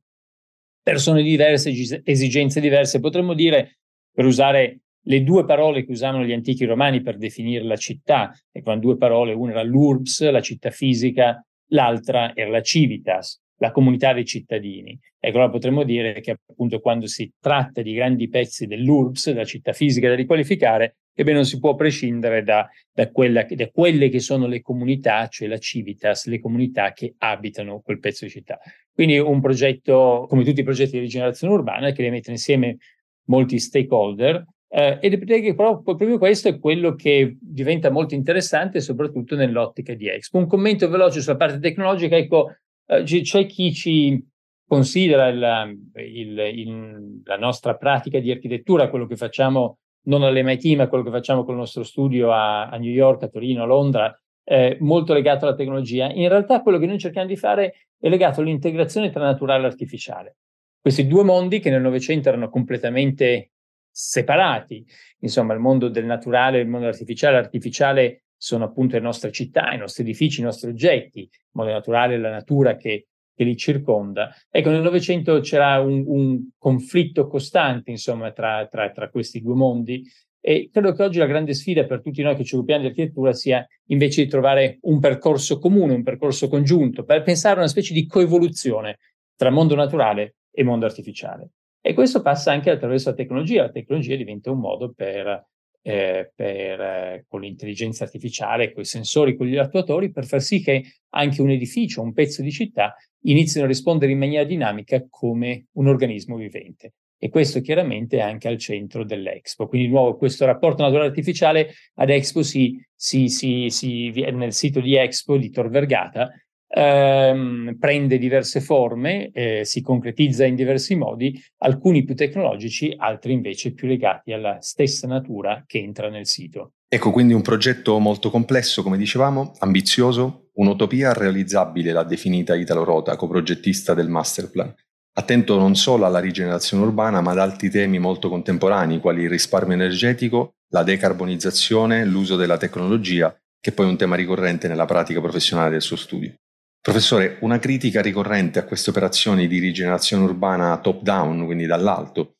persone 0.83 1.23
diverse, 1.23 1.73
esigenze 2.05 2.61
diverse, 2.61 3.00
potremmo 3.00 3.33
dire, 3.33 3.78
per 4.12 4.26
usare 4.26 4.81
le 5.00 5.23
due 5.23 5.47
parole 5.47 5.87
che 5.87 5.93
usavano 5.93 6.25
gli 6.25 6.33
antichi 6.33 6.67
romani 6.67 7.00
per 7.00 7.17
definire 7.17 7.64
la 7.64 7.76
città, 7.76 8.38
e 8.52 8.61
con 8.61 8.81
due 8.81 8.99
parole, 8.99 9.33
una 9.33 9.52
era 9.52 9.62
l'urbs, 9.62 10.31
la 10.31 10.43
città 10.43 10.71
fisica, 10.71 11.43
l'altra 11.69 12.37
era 12.37 12.50
la 12.50 12.61
civitas, 12.61 13.40
la 13.61 13.71
comunità 13.71 14.12
dei 14.12 14.26
cittadini. 14.26 14.99
Ecco, 15.19 15.37
allora 15.38 15.50
potremmo 15.50 15.85
dire 15.85 16.21
che 16.21 16.37
appunto 16.47 16.81
quando 16.81 17.07
si 17.07 17.33
tratta 17.40 17.81
di 17.81 17.95
grandi 17.95 18.28
pezzi 18.28 18.67
dell'urbs, 18.67 19.31
della 19.31 19.47
città 19.47 19.73
fisica 19.73 20.09
da 20.09 20.14
riqualificare, 20.17 20.97
ebbene 21.18 21.38
non 21.38 21.44
si 21.44 21.58
può 21.58 21.75
prescindere 21.75 22.44
da, 22.44 22.68
da, 22.92 23.10
quella, 23.10 23.42
da 23.42 23.68
quelle 23.70 24.08
che 24.08 24.20
sono 24.20 24.46
le 24.46 24.60
comunità, 24.60 25.26
cioè 25.26 25.48
la 25.48 25.58
civitas, 25.58 26.26
le 26.26 26.38
comunità 26.38 26.92
che 26.92 27.16
abitano 27.18 27.80
quel 27.80 27.98
pezzo 27.98 28.25
di 28.25 28.30
città. 28.30 28.60
Quindi 28.92 29.18
un 29.18 29.40
progetto, 29.40 30.26
come 30.28 30.44
tutti 30.44 30.60
i 30.60 30.64
progetti 30.64 30.92
di 30.92 31.00
rigenerazione 31.00 31.54
urbana, 31.54 31.88
che 31.88 32.02
deve 32.02 32.10
mettere 32.10 32.34
insieme 32.34 32.76
molti 33.25 33.58
stakeholder, 33.58 34.44
eh, 34.68 34.98
ed 35.00 35.25
che 35.25 35.54
proprio, 35.56 35.96
proprio, 35.96 36.18
questo 36.18 36.46
è 36.46 36.58
quello 36.60 36.94
che 36.94 37.37
diventa 37.40 37.90
molto 37.90 38.14
interessante, 38.14 38.80
soprattutto 38.80 39.34
nell'ottica 39.34 39.94
di 39.94 40.06
Expo. 40.06 40.38
Un 40.38 40.46
commento 40.46 40.88
veloce 40.88 41.20
sulla 41.20 41.37
parte 41.37 41.58
tecnologica, 41.58 42.16
ecco, 42.16 42.54
eh, 42.87 43.02
c'è 43.02 43.46
chi 43.46 43.72
ci 43.72 44.25
considera 44.64 45.26
il, 45.26 45.80
il, 45.94 46.38
il, 46.38 47.22
la 47.25 47.38
nostra 47.38 47.75
pratica 47.75 48.20
di 48.20 48.30
architettura, 48.30 48.88
quello 48.88 49.06
che 49.06 49.16
facciamo 49.16 49.78
non 50.08 50.22
all'MIT, 50.22 50.76
ma 50.76 50.88
quello 50.88 51.04
che 51.04 51.10
facciamo 51.10 51.44
con 51.44 51.54
il 51.54 51.60
nostro 51.60 51.84
studio 51.84 52.32
a, 52.32 52.68
a 52.68 52.76
New 52.76 52.90
York, 52.90 53.22
a 53.22 53.28
Torino, 53.28 53.62
a 53.62 53.66
Londra, 53.66 54.18
eh, 54.44 54.76
molto 54.80 55.12
legato 55.12 55.46
alla 55.46 55.54
tecnologia. 55.54 56.10
In 56.10 56.28
realtà 56.28 56.62
quello 56.62 56.78
che 56.78 56.86
noi 56.86 56.98
cerchiamo 56.98 57.26
di 57.26 57.36
fare 57.36 57.88
è 57.98 58.08
legato 58.08 58.40
all'integrazione 58.40 59.10
tra 59.10 59.22
naturale 59.22 59.64
e 59.64 59.66
artificiale. 59.66 60.36
Questi 60.80 61.06
due 61.06 61.24
mondi 61.24 61.60
che 61.60 61.70
nel 61.70 61.82
Novecento 61.82 62.28
erano 62.28 62.48
completamente 62.48 63.50
separati. 63.90 64.86
Insomma, 65.20 65.52
il 65.52 65.60
mondo 65.60 65.88
del 65.88 66.06
naturale 66.06 66.58
e 66.58 66.62
il 66.62 66.68
mondo 66.68 66.86
artificiale. 66.86 67.36
L'artificiale 67.36 68.22
sono 68.36 68.64
appunto 68.64 68.96
le 68.96 69.02
nostre 69.02 69.32
città, 69.32 69.72
i 69.72 69.78
nostri 69.78 70.04
edifici, 70.04 70.40
i 70.40 70.44
nostri 70.44 70.70
oggetti, 70.70 71.20
il 71.20 71.28
mondo 71.52 71.72
naturale 71.72 72.14
è 72.14 72.18
la 72.18 72.30
natura 72.30 72.76
che, 72.76 73.08
che 73.38 73.45
li 73.45 73.57
circonda. 73.57 74.35
Ecco, 74.50 74.71
nel 74.71 74.83
Novecento 74.83 75.38
c'era 75.38 75.78
un, 75.78 76.02
un, 76.04 76.49
conflitto 76.59 77.28
costante, 77.28 77.92
insomma, 77.92 78.33
tra, 78.33 78.66
tra, 78.66 78.90
tra 78.90 79.09
questi 79.11 79.40
due 79.40 79.54
mondi 79.54 80.02
e 80.40 80.71
credo 80.73 80.92
che 80.92 81.04
oggi 81.04 81.18
la 81.18 81.26
grande 81.26 81.54
sfida 81.54 81.85
per 81.85 82.02
tutti 82.02 82.21
noi 82.21 82.35
che 82.35 82.42
ci 82.42 82.57
occupiamo 82.57 82.80
di 82.80 82.88
architettura 82.88 83.33
sia 83.33 83.64
invece 83.87 84.25
di 84.25 84.28
trovare 84.28 84.78
un 84.83 84.99
percorso 84.99 85.61
comune, 85.61 85.95
un 85.95 86.02
percorso 86.02 86.49
congiunto, 86.49 87.04
per 87.04 87.23
pensare 87.23 87.57
a 87.57 87.59
una 87.59 87.68
specie 87.68 87.95
di 87.95 88.07
coevoluzione 88.07 88.99
tra 89.37 89.50
mondo 89.50 89.76
naturale 89.76 90.37
e 90.50 90.64
mondo 90.64 90.85
artificiale. 90.85 91.50
E 91.80 91.95
questo 91.95 92.23
passa 92.23 92.50
anche 92.50 92.71
attraverso 92.71 93.11
la 93.11 93.14
tecnologia. 93.14 93.62
La 93.62 93.71
tecnologia 93.71 94.16
diventa 94.16 94.50
un 94.50 94.59
modo 94.59 94.92
per, 94.92 95.47
eh, 95.80 96.33
per 96.35 96.80
eh, 96.80 97.25
con 97.28 97.42
l'intelligenza 97.42 98.02
artificiale, 98.02 98.73
con 98.73 98.83
i 98.83 98.87
sensori, 98.87 99.37
con 99.37 99.47
gli 99.47 99.57
attuatori, 99.57 100.11
per 100.11 100.26
far 100.26 100.40
sì 100.40 100.61
che 100.61 100.83
anche 101.11 101.40
un 101.40 101.50
edificio, 101.50 102.02
un 102.02 102.12
pezzo 102.12 102.42
di 102.42 102.50
città 102.50 102.97
inizino 103.22 103.64
a 103.64 103.68
rispondere 103.68 104.12
in 104.12 104.18
maniera 104.18 104.44
dinamica 104.44 105.04
come 105.08 105.66
un 105.72 105.88
organismo 105.88 106.37
vivente. 106.37 106.94
E 107.20 107.30
questo 107.30 107.60
chiaramente 107.60 108.18
è 108.18 108.20
anche 108.20 108.46
al 108.46 108.58
centro 108.58 109.04
dell'Expo. 109.04 109.66
Quindi 109.66 109.88
di 109.88 109.92
nuovo 109.92 110.16
questo 110.16 110.44
rapporto 110.46 110.82
naturale 110.82 111.08
artificiale 111.08 111.75
ad 111.96 112.10
Expo 112.10 112.42
si, 112.42 112.80
si, 112.94 113.28
si, 113.28 113.70
si 113.70 114.10
nel 114.10 114.52
sito 114.52 114.80
di 114.80 114.94
Expo 114.96 115.37
di 115.37 115.50
Tor 115.50 115.68
Vergata 115.68 116.30
ehm, 116.68 117.76
prende 117.78 118.18
diverse 118.18 118.60
forme, 118.60 119.30
eh, 119.32 119.64
si 119.64 119.80
concretizza 119.80 120.44
in 120.44 120.54
diversi 120.54 120.94
modi, 120.94 121.40
alcuni 121.58 122.04
più 122.04 122.14
tecnologici, 122.14 122.94
altri 122.96 123.32
invece 123.32 123.72
più 123.72 123.88
legati 123.88 124.32
alla 124.32 124.58
stessa 124.60 125.06
natura 125.06 125.64
che 125.66 125.78
entra 125.78 126.08
nel 126.08 126.26
sito. 126.26 126.72
Ecco 126.90 127.10
quindi 127.10 127.34
un 127.34 127.42
progetto 127.42 127.98
molto 127.98 128.30
complesso, 128.30 128.82
come 128.82 128.96
dicevamo, 128.96 129.52
ambizioso, 129.58 130.48
un'utopia 130.58 131.12
realizzabile, 131.12 131.92
l'ha 131.92 132.04
definita 132.04 132.54
Italo 132.54 132.84
Rota, 132.84 133.16
coprogettista 133.16 133.94
del 133.94 134.08
Masterplan. 134.08 134.74
Attento 135.18 135.58
non 135.58 135.74
solo 135.74 136.04
alla 136.04 136.20
rigenerazione 136.20 136.84
urbana, 136.84 137.20
ma 137.20 137.32
ad 137.32 137.38
altri 137.38 137.70
temi 137.70 137.98
molto 137.98 138.28
contemporanei, 138.28 139.00
quali 139.00 139.22
il 139.22 139.30
risparmio 139.30 139.74
energetico, 139.74 140.54
la 140.70 140.82
decarbonizzazione, 140.82 142.04
l'uso 142.04 142.36
della 142.36 142.56
tecnologia, 142.56 143.36
che 143.60 143.72
poi 143.72 143.86
è 143.86 143.88
un 143.88 143.96
tema 143.96 144.14
ricorrente 144.14 144.68
nella 144.68 144.84
pratica 144.84 145.20
professionale 145.20 145.70
del 145.70 145.82
suo 145.82 145.96
studio. 145.96 146.34
Professore, 146.80 147.38
una 147.40 147.58
critica 147.58 148.00
ricorrente 148.00 148.58
a 148.58 148.64
queste 148.64 148.90
operazioni 148.90 149.48
di 149.48 149.58
rigenerazione 149.58 150.24
urbana 150.24 150.78
top-down, 150.78 151.44
quindi 151.44 151.66
dall'alto, 151.66 152.34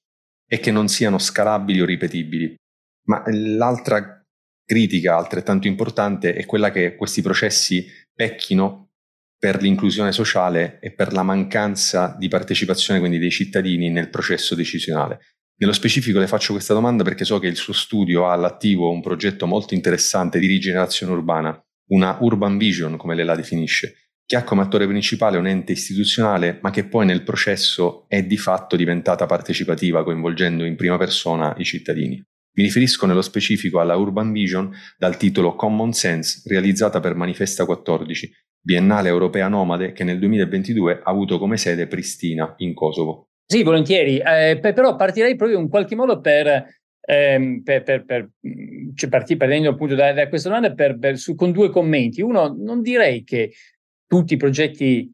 è 0.47 0.61
che 0.61 0.71
non 0.71 0.89
siano 0.89 1.19
scalabili 1.19 1.81
o 1.81 1.85
ripetibili. 1.85 2.55
Ma 3.09 3.23
l'altra 3.27 4.23
critica 4.65 5.17
altrettanto 5.17 5.67
importante 5.67 6.35
è 6.35 6.47
quella 6.47 6.71
che 6.71 6.95
questi 6.95 7.23
processi 7.23 7.87
pecchino 8.19 8.95
per 9.39 9.63
l'inclusione 9.63 10.11
sociale 10.11 10.81
e 10.81 10.93
per 10.93 11.13
la 11.13 11.23
mancanza 11.23 12.17
di 12.19 12.27
partecipazione 12.27 12.99
quindi 12.99 13.19
dei 13.19 13.31
cittadini 13.31 13.91
nel 13.91 14.11
processo 14.11 14.57
decisionale. 14.57 15.21
Nello 15.59 15.73
specifico 15.73 16.19
le 16.19 16.27
faccio 16.27 16.53
questa 16.53 16.75
domanda 16.75 17.05
perché 17.05 17.25
so 17.25 17.39
che 17.39 17.47
il 17.47 17.55
suo 17.55 17.73
studio 17.73 18.27
ha 18.27 18.33
all'attivo 18.33 18.91
un 18.91 19.01
progetto 19.01 19.47
molto 19.47 19.75
interessante 19.75 20.41
di 20.41 20.49
rigenerazione 20.49 21.13
urbana, 21.13 21.65
una 21.93 22.17
urban 22.21 22.59
vision 22.59 22.97
come 22.97 23.15
lei 23.15 23.25
la 23.25 23.37
definisce, 23.37 24.11
che 24.27 24.35
ha 24.35 24.43
come 24.43 24.63
attore 24.63 24.89
principale 24.89 25.39
un 25.39 25.47
ente 25.47 25.71
istituzionale, 25.71 26.59
ma 26.61 26.71
che 26.71 26.89
poi 26.89 27.07
nel 27.07 27.23
processo 27.23 28.07
è 28.09 28.25
di 28.25 28.37
fatto 28.37 28.75
diventata 28.75 29.27
partecipativa, 29.27 30.03
coinvolgendo 30.03 30.65
in 30.65 30.75
prima 30.75 30.99
persona 30.99 31.55
i 31.57 31.65
cittadini. 31.65 32.21
Mi 32.59 32.65
riferisco 32.65 33.07
nello 33.07 33.23
specifico 33.23 33.79
alla 33.79 33.95
Urban 33.95 34.33
Vision 34.33 34.75
dal 34.99 35.17
titolo 35.17 35.55
Common 35.55 35.93
Sense, 35.93 36.43
realizzata 36.47 36.99
per 36.99 37.15
Manifesta 37.15 37.65
14, 37.65 38.33
biennale 38.61 39.09
europea 39.09 39.47
nomade 39.47 39.93
che 39.93 40.03
nel 40.03 40.19
2022 40.19 41.03
ha 41.05 41.09
avuto 41.09 41.39
come 41.39 41.57
sede 41.57 41.87
Pristina, 41.87 42.55
in 42.57 42.75
Kosovo. 42.75 43.29
Sì, 43.47 43.63
volentieri, 43.63 44.19
eh, 44.19 44.59
però 44.61 44.97
partirei 44.97 45.37
proprio 45.37 45.61
in 45.61 45.69
qualche 45.69 45.95
modo 45.95 46.21
per, 46.21 46.67
ehm, 47.01 47.63
per, 47.63 47.85
per, 47.85 48.05
per 48.05 48.31
cioè 48.97 49.09
partendo 49.09 49.69
appunto 49.69 49.95
da, 49.95 50.13
da, 50.13 50.29
questa 50.29 50.49
domanda 50.49 50.75
per, 50.75 51.17
su, 51.17 51.37
con 51.37 51.53
due 51.53 51.71
commenti. 51.71 52.23
Uno, 52.23 52.57
non 52.59 52.83
direi 52.83 53.23
che 53.23 53.53
tutti 54.05 54.35
i 54.35 54.37
progetti, 54.37 55.09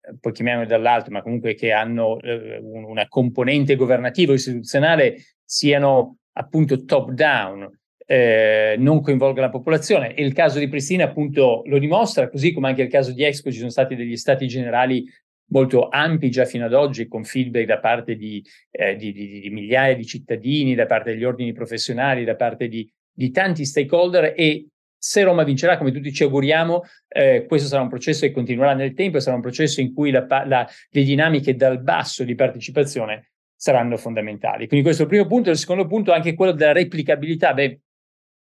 eh, 0.00 0.16
poi 0.18 0.32
chiamiamoli 0.32 0.66
dall'alto, 0.66 1.12
ma 1.12 1.22
comunque 1.22 1.54
che 1.54 1.70
hanno 1.70 2.18
eh, 2.18 2.58
una 2.60 3.06
componente 3.06 3.76
governativa 3.76 4.32
o 4.32 4.34
istituzionale, 4.34 5.18
siano 5.44 6.16
appunto 6.32 6.84
top 6.84 7.10
down, 7.10 7.68
eh, 8.06 8.74
non 8.78 9.00
coinvolga 9.02 9.40
la 9.40 9.50
popolazione. 9.50 10.14
E 10.14 10.24
il 10.24 10.32
caso 10.32 10.58
di 10.58 10.68
Pristina 10.68 11.04
appunto 11.04 11.62
lo 11.66 11.78
dimostra, 11.78 12.28
così 12.28 12.52
come 12.52 12.68
anche 12.68 12.82
il 12.82 12.88
caso 12.88 13.12
di 13.12 13.22
Expo 13.22 13.52
ci 13.52 13.58
sono 13.58 13.70
stati 13.70 13.94
degli 13.94 14.16
stati 14.16 14.48
generali 14.48 15.04
molto 15.50 15.88
ampi 15.88 16.30
già 16.30 16.44
fino 16.44 16.64
ad 16.64 16.74
oggi, 16.74 17.06
con 17.06 17.24
feedback 17.24 17.66
da 17.66 17.78
parte 17.78 18.16
di, 18.16 18.44
eh, 18.70 18.96
di, 18.96 19.12
di, 19.12 19.40
di 19.40 19.50
migliaia 19.50 19.94
di 19.94 20.04
cittadini, 20.04 20.74
da 20.74 20.86
parte 20.86 21.12
degli 21.12 21.24
ordini 21.24 21.52
professionali, 21.52 22.24
da 22.24 22.36
parte 22.36 22.68
di, 22.68 22.90
tanti 23.32 23.64
stakeholder 23.64 24.32
e 24.36 24.66
se 24.96 25.22
Roma 25.22 25.44
vincerà, 25.44 25.78
come 25.78 25.92
tutti 25.92 26.12
ci 26.12 26.24
auguriamo, 26.24 26.82
eh, 27.08 27.46
questo 27.46 27.68
sarà 27.68 27.82
un 27.82 27.88
processo 27.88 28.26
che 28.26 28.32
continuerà 28.32 28.74
nel 28.74 28.92
tempo 28.92 29.16
e 29.16 29.20
sarà 29.20 29.36
un 29.36 29.42
processo 29.42 29.80
in 29.80 29.94
cui 29.94 30.10
la, 30.10 30.26
la, 30.28 30.68
le 30.90 31.02
dinamiche 31.04 31.54
dal 31.54 31.80
basso 31.80 32.22
di 32.22 32.34
partecipazione 32.34 33.29
saranno 33.60 33.98
fondamentali. 33.98 34.66
Quindi 34.66 34.82
questo 34.82 35.02
è 35.02 35.04
il 35.04 35.10
primo 35.10 35.26
punto. 35.26 35.50
Il 35.50 35.58
secondo 35.58 35.86
punto 35.86 36.12
è 36.12 36.14
anche 36.14 36.32
quello 36.34 36.52
della 36.52 36.72
replicabilità. 36.72 37.52
Beh, 37.52 37.80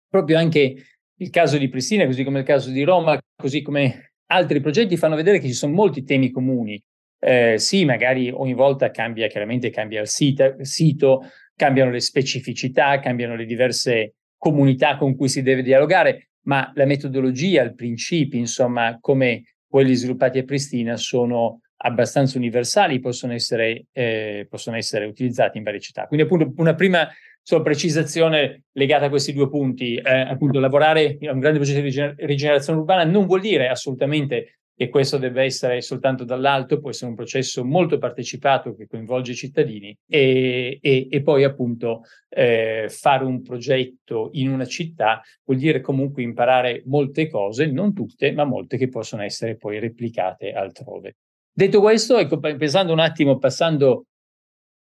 proprio 0.08 0.38
anche 0.38 0.76
il 1.16 1.30
caso 1.32 1.58
di 1.58 1.68
Pristina, 1.68 2.06
così 2.06 2.24
come 2.24 2.40
il 2.40 2.46
caso 2.46 2.70
di 2.70 2.84
Roma, 2.84 3.20
così 3.36 3.64
come 3.64 4.14
altri 4.28 4.62
progetti, 4.62 4.98
fanno 4.98 5.16
vedere 5.16 5.40
che 5.40 5.48
ci 5.48 5.54
sono 5.54 5.74
molti 5.74 6.04
temi 6.04 6.30
comuni. 6.30 6.80
Eh, 7.20 7.56
sì, 7.58 7.86
magari 7.86 8.30
ogni 8.30 8.54
volta 8.54 8.92
cambia, 8.92 9.28
chiaramente 9.28 9.72
cambia 9.72 10.00
il 10.00 10.08
sito, 10.08 10.58
sito, 10.62 11.24
cambiano 11.56 11.90
le 11.90 12.02
specificità, 12.02 13.00
cambiano 13.00 13.36
le 13.36 13.46
diverse 13.46 14.14
comunità 14.38 14.96
con 14.96 15.16
cui 15.16 15.28
si 15.28 15.42
deve 15.42 15.64
dialogare, 15.64 16.30
ma 16.44 16.72
la 16.76 16.86
metodologia, 16.86 17.64
il 17.64 17.74
principio, 17.74 18.38
insomma, 18.38 19.00
come 19.02 19.56
quelli 19.68 19.96
sviluppati 19.96 20.38
a 20.38 20.44
Pristina 20.44 20.98
sono 20.98 21.62
abbastanza 21.82 22.38
universali, 22.38 23.00
possono 23.00 23.34
essere, 23.34 23.86
eh, 23.92 24.48
possono 24.50 24.76
essere 24.76 25.06
utilizzati 25.06 25.58
in 25.58 25.64
varie 25.64 25.80
città. 25.80 26.08
Quindi 26.08 26.26
appunto 26.26 26.52
una 26.58 26.76
prima 26.76 27.08
solo 27.42 27.64
precisazione 27.64 28.64
legata 28.74 29.06
a 29.06 29.10
questi 29.10 29.34
due 29.34 29.50
punti, 29.50 29.96
eh, 29.96 30.20
appunto 30.20 30.60
lavorare 30.60 31.18
a 31.22 31.32
un 31.32 31.40
grande 31.40 31.60
progetto 31.60 31.82
di 31.82 32.26
rigenerazione 32.26 32.80
urbana 32.80 33.04
non 33.06 33.26
vuol 33.26 33.42
dire 33.42 33.70
assolutamente 33.70 34.60
e 34.82 34.88
questo 34.88 35.18
deve 35.18 35.44
essere 35.44 35.82
soltanto 35.82 36.24
dall'alto, 36.24 36.80
può 36.80 36.90
essere 36.90 37.10
un 37.10 37.16
processo 37.16 37.66
molto 37.66 37.98
partecipato 37.98 38.74
che 38.76 38.88
coinvolge 38.88 39.34
i 39.34 39.36
cittadini 39.36 39.98
e, 40.08 40.78
e, 40.80 41.08
e 41.10 41.22
poi 41.22 41.44
appunto 41.44 42.04
eh, 42.30 42.86
fare 42.88 43.26
un 43.26 43.42
progetto 43.42 44.30
in 44.34 44.50
una 44.50 44.66
città 44.66 45.22
vuol 45.44 45.60
dire 45.60 45.82
comunque 45.82 46.24
imparare 46.24 46.84
molte 46.86 47.28
cose, 47.28 47.66
non 47.66 47.94
tutte, 47.94 48.32
ma 48.32 48.46
molte 48.46 48.78
che 48.78 48.88
possono 48.88 49.22
essere 49.22 49.58
poi 49.58 49.80
replicate 49.80 50.54
altrove. 50.54 51.16
Detto 51.60 51.82
questo, 51.82 52.18
ecco, 52.18 52.40
pensando 52.40 52.94
un 52.94 53.00
attimo, 53.00 53.38
passando 53.38 54.06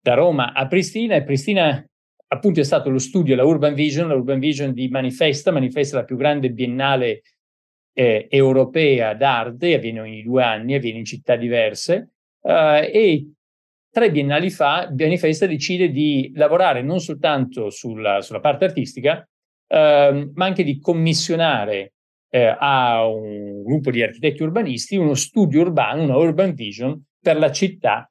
da 0.01 0.13
Roma 0.13 0.53
a 0.53 0.65
Pristina, 0.65 1.15
e 1.15 1.25
Pristina 1.25 1.85
appunto 2.27 2.61
è 2.61 2.63
stato 2.63 2.89
lo 2.89 2.99
studio, 2.99 3.35
la 3.35 3.43
Urban 3.43 3.73
Vision, 3.73 4.07
la 4.07 4.15
Urban 4.15 4.39
Vision 4.39 4.71
di 4.71 4.87
Manifesta, 4.87 5.51
Manifesta 5.51 5.97
la 5.97 6.05
più 6.05 6.15
grande 6.15 6.51
biennale 6.51 7.23
eh, 7.91 8.27
europea 8.29 9.13
d'arte, 9.13 9.73
avviene 9.73 9.99
ogni 9.99 10.23
due 10.23 10.41
anni, 10.41 10.73
avviene 10.73 10.99
in 10.99 11.03
città 11.03 11.35
diverse, 11.35 12.11
eh, 12.43 12.89
e 12.93 13.29
tre 13.91 14.09
biennali 14.09 14.49
fa 14.49 14.89
Manifesta 14.97 15.47
decide 15.47 15.89
di 15.89 16.31
lavorare 16.35 16.81
non 16.81 17.01
soltanto 17.01 17.69
sulla, 17.71 18.21
sulla 18.21 18.39
parte 18.39 18.63
artistica, 18.63 19.27
eh, 19.67 20.31
ma 20.33 20.45
anche 20.45 20.63
di 20.63 20.79
commissionare 20.79 21.95
eh, 22.29 22.55
a 22.57 23.05
un 23.07 23.63
gruppo 23.63 23.91
di 23.91 24.03
architetti 24.03 24.43
urbanisti 24.43 24.97
uno 24.97 25.15
studio 25.15 25.61
urbano, 25.61 26.03
una 26.03 26.17
urban 26.17 26.53
vision 26.53 27.01
per 27.19 27.37
la 27.37 27.51
città 27.51 28.09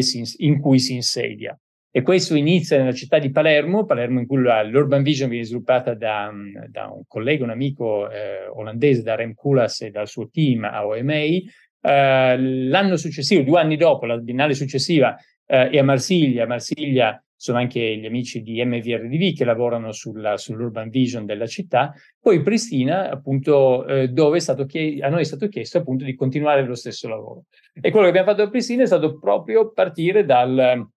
si, 0.00 0.22
in 0.38 0.60
cui 0.60 0.78
si 0.78 0.94
insedia. 0.94 1.58
E 1.90 2.02
questo 2.02 2.34
inizia 2.34 2.76
nella 2.76 2.92
città 2.92 3.18
di 3.18 3.30
Palermo, 3.30 3.86
Palermo 3.86 4.20
in 4.20 4.26
cui 4.26 4.36
l'Urban 4.36 5.02
Vision 5.02 5.30
viene 5.30 5.46
sviluppata 5.46 5.94
da, 5.94 6.30
da 6.68 6.88
un 6.88 7.04
collega, 7.08 7.42
un 7.42 7.48
amico 7.48 8.10
eh, 8.10 8.46
olandese, 8.48 9.02
da 9.02 9.14
Rem 9.14 9.32
Koolhaas 9.32 9.80
e 9.80 9.90
dal 9.90 10.06
suo 10.06 10.28
team 10.28 10.64
a 10.64 10.86
OMA. 10.86 11.14
Eh, 11.14 12.38
l'anno 12.38 12.96
successivo, 12.96 13.42
due 13.42 13.60
anni 13.60 13.76
dopo, 13.76 14.04
la 14.04 14.18
biennale 14.18 14.52
successiva, 14.52 15.16
eh, 15.46 15.70
è 15.70 15.78
a 15.78 15.82
Marsiglia. 15.82 16.46
Marsiglia 16.46 17.24
sono 17.36 17.58
anche 17.58 17.96
gli 17.98 18.06
amici 18.06 18.42
di 18.42 18.64
MVRDV 18.64 19.36
che 19.36 19.44
lavorano 19.44 19.92
sulla, 19.92 20.36
sull'Urban 20.36 20.88
Vision 20.88 21.26
della 21.26 21.46
città. 21.46 21.92
Poi 22.18 22.42
Pristina, 22.42 23.10
appunto, 23.10 23.86
eh, 23.86 24.08
dove 24.08 24.40
chied- 24.66 25.02
a 25.02 25.08
noi 25.08 25.20
è 25.20 25.24
stato 25.24 25.48
chiesto 25.48 25.78
appunto 25.78 26.04
di 26.04 26.14
continuare 26.14 26.64
lo 26.64 26.74
stesso 26.74 27.08
lavoro. 27.08 27.44
E 27.74 27.90
quello 27.90 28.04
che 28.04 28.10
abbiamo 28.10 28.30
fatto 28.30 28.42
a 28.42 28.48
Pristina 28.50 28.82
è 28.82 28.86
stato 28.86 29.18
proprio 29.18 29.70
partire 29.72 30.24
dal 30.24 30.88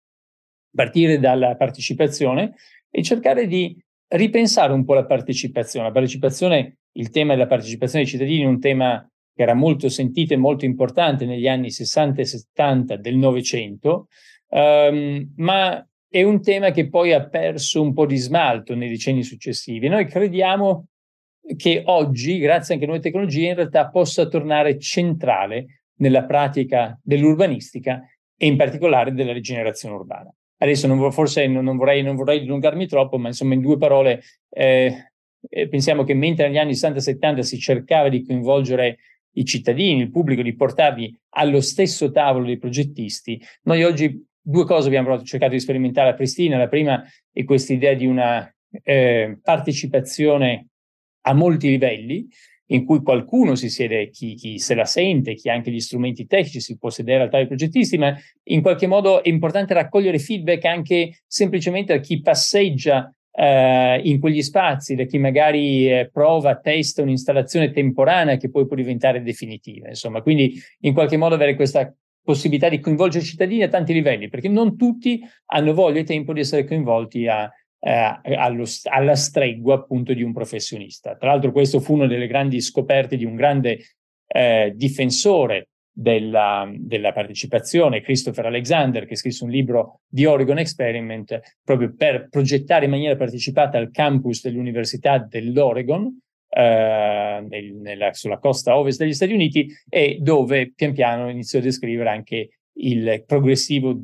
partire 0.72 1.19
dalla 1.19 1.55
partecipazione 1.55 2.53
e 2.89 3.03
cercare 3.03 3.48
di 3.48 3.75
ripensare 4.10 4.74
un 4.74 4.86
po' 4.86 4.93
la 4.93 5.05
partecipazione. 5.05 5.88
La 5.88 5.93
partecipazione, 5.93 6.77
il 6.93 7.10
tema 7.10 7.34
della 7.34 7.48
partecipazione 7.48 8.03
dei 8.03 8.13
cittadini 8.13 8.43
è 8.43 8.48
un 8.48 8.60
tema 8.60 9.08
che 9.34 9.41
era 9.41 9.53
molto 9.53 9.89
sentito 9.89 10.34
e 10.34 10.38
molto 10.38 10.65
importante 10.65 11.25
negli 11.25 11.48
anni 11.48 11.72
60 11.72 12.22
e 12.22 12.25
70 12.25 12.96
del 12.98 13.15
Novecento, 13.15 14.08
um, 14.50 15.31
ma 15.38 15.88
è 16.09 16.23
un 16.23 16.41
tema 16.41 16.71
che 16.71 16.89
poi 16.89 17.13
ha 17.13 17.27
perso 17.27 17.81
un 17.81 17.93
po' 17.93 18.07
di 18.07 18.17
smalto 18.17 18.73
nei 18.73 18.89
decenni 18.89 19.23
successivi. 19.23 19.87
Noi 19.87 20.05
crediamo 20.07 20.87
che 21.55 21.83
oggi, 21.85 22.39
grazie 22.39 22.73
anche 22.73 22.85
a 22.85 22.89
nuove 22.89 23.03
tecnologie, 23.03 23.49
in 23.49 23.55
realtà 23.55 23.89
possa 23.89 24.27
tornare 24.27 24.79
centrale 24.79 25.83
nella 25.97 26.25
pratica 26.25 26.97
dell'urbanistica 27.03 28.03
e 28.35 28.47
in 28.47 28.57
particolare 28.57 29.13
della 29.13 29.33
rigenerazione 29.33 29.95
urbana. 29.95 30.33
Adesso 30.57 30.87
non, 30.87 31.11
forse 31.11 31.47
non, 31.47 31.77
vorrei, 31.77 32.01
non, 32.01 32.15
vorrei, 32.15 32.39
dilungarmi 32.41 32.87
troppo, 32.87 33.17
ma 33.17 33.27
insomma 33.27 33.53
in 33.53 33.61
due 33.61 33.77
parole 33.77 34.21
eh, 34.49 35.11
eh 35.47 35.67
pensiamo 35.69 36.03
che 36.03 36.13
mentre 36.13 36.47
negli 36.47 36.57
anni 36.57 36.73
60-70 36.73 37.39
si 37.39 37.59
cercava 37.59 38.09
di 38.09 38.25
coinvolgere 38.25 38.97
i 39.33 39.45
cittadini, 39.45 40.01
il 40.01 40.11
pubblico, 40.11 40.41
di 40.41 40.55
portarli 40.55 41.15
allo 41.35 41.61
stesso 41.61 42.11
tavolo 42.11 42.45
dei 42.45 42.57
progettisti, 42.57 43.41
noi 43.63 43.83
oggi 43.83 44.27
due 44.41 44.65
cose 44.65 44.88
abbiamo 44.88 45.22
cercato 45.24 45.53
di 45.53 45.60
sperimentare 45.60 46.10
a 46.10 46.13
Pristina. 46.13 46.58
La 46.58 46.67
prima 46.67 47.03
è 47.31 47.43
questa 47.43 47.74
idea 47.74 47.93
di 47.93 48.05
una 48.05 48.51
eh, 48.84 49.38
partecipazione 49.41 50.67
a 51.22 51.34
molti 51.34 51.69
livelli, 51.69 52.27
in 52.72 52.86
cui 52.86 53.01
qualcuno 53.01 53.55
si 53.55 53.69
siede, 53.69 54.10
chi, 54.10 54.36
chi, 54.36 54.60
se 54.60 54.75
la 54.75 54.86
sente, 54.86 55.34
chi 55.34 55.50
ha 55.50 55.53
anche 55.53 55.72
gli 55.72 55.79
strumenti 55.79 56.27
tecnici, 56.27 56.62
si 56.62 56.77
può 56.77 56.89
sedere 56.89 57.24
al 57.24 57.29
tavolo 57.29 57.48
dei 57.48 57.58
progettisti, 57.58 57.98
ma 57.98 58.15
in 58.43 58.62
qualche 58.62 58.88
modo 58.88 59.24
è 59.24 59.29
importante 59.29 59.74
raccogliere 59.74 60.19
feedback 60.19 60.65
anche 60.65 61.19
semplicemente 61.25 61.96
da 61.96 62.00
chi 62.00 62.22
passeggia 62.22 63.12
eh, 63.31 64.01
in 64.03 64.19
quegli 64.19 64.41
spazi, 64.41 64.96
da 64.96 65.05
chi 65.05 65.17
magari 65.17 65.91
eh, 65.91 66.10
prova, 66.12 66.60
testa 66.60 67.01
un'installazione 67.01 67.72
temporanea 67.72 68.38
che 68.38 68.50
poi 68.50 68.67
può 68.67 68.75
diventare 68.75 69.24
definitiva. 69.24 69.88
Insomma, 69.88 70.22
quindi 70.22 70.60
in 70.81 70.93
qualche 70.93 71.17
modo 71.17 71.36
avere 71.36 71.55
questa 71.55 71.91
possibilità 72.29 72.69
di 72.69 72.79
coinvolgere 72.79 73.24
i 73.24 73.27
cittadini 73.27 73.63
a 73.63 73.69
tanti 73.69 73.91
livelli, 73.91 74.29
perché 74.29 74.50
non 74.50 74.77
tutti 74.77 75.19
hanno 75.48 75.74
voglia 75.74 76.01
e 76.01 76.03
tempo 76.03 76.31
di 76.31 76.41
essere 76.41 76.63
coinvolti 76.63 77.25
a, 77.25 77.51
eh, 77.79 78.19
allo, 78.36 78.65
alla 78.83 79.15
stregua 79.15 79.74
appunto 79.74 80.13
di 80.13 80.21
un 80.21 80.31
professionista. 80.31 81.15
Tra 81.15 81.29
l'altro 81.29 81.51
questo 81.51 81.79
fu 81.79 81.93
una 81.93 82.05
delle 82.05 82.27
grandi 82.27 82.62
scoperte 82.62 83.17
di 83.17 83.25
un 83.25 83.33
grande 83.33 83.79
eh, 84.27 84.74
difensore 84.75 85.69
della, 85.91 86.71
della, 86.71 87.13
partecipazione, 87.13 88.01
Christopher 88.01 88.45
Alexander, 88.45 89.07
che 89.07 89.15
scrisse 89.15 89.43
un 89.43 89.50
libro 89.50 90.01
di 90.07 90.27
Oregon 90.27 90.59
Experiment 90.59 91.39
proprio 91.63 91.95
per 91.98 92.27
progettare 92.29 92.86
in 92.86 92.91
maniera 92.91 93.15
partecipata 93.15 93.79
il 93.79 93.89
campus 93.89 94.43
dell'Università 94.43 95.17
dell'Oregon, 95.17 96.15
eh, 96.50 97.46
nel, 97.48 97.74
nella, 97.75 98.13
sulla 98.13 98.39
costa 98.39 98.77
ovest 98.77 99.00
degli 99.00 99.13
Stati 99.13 99.34
Uniti, 99.34 99.68
e 99.88 100.18
dove 100.20 100.72
pian 100.74 100.94
piano 100.94 101.29
iniziò 101.29 101.60
a 101.60 101.63
descrivere 101.63 102.10
anche 102.10 102.50
il 102.79 103.24
progressivo 103.25 104.00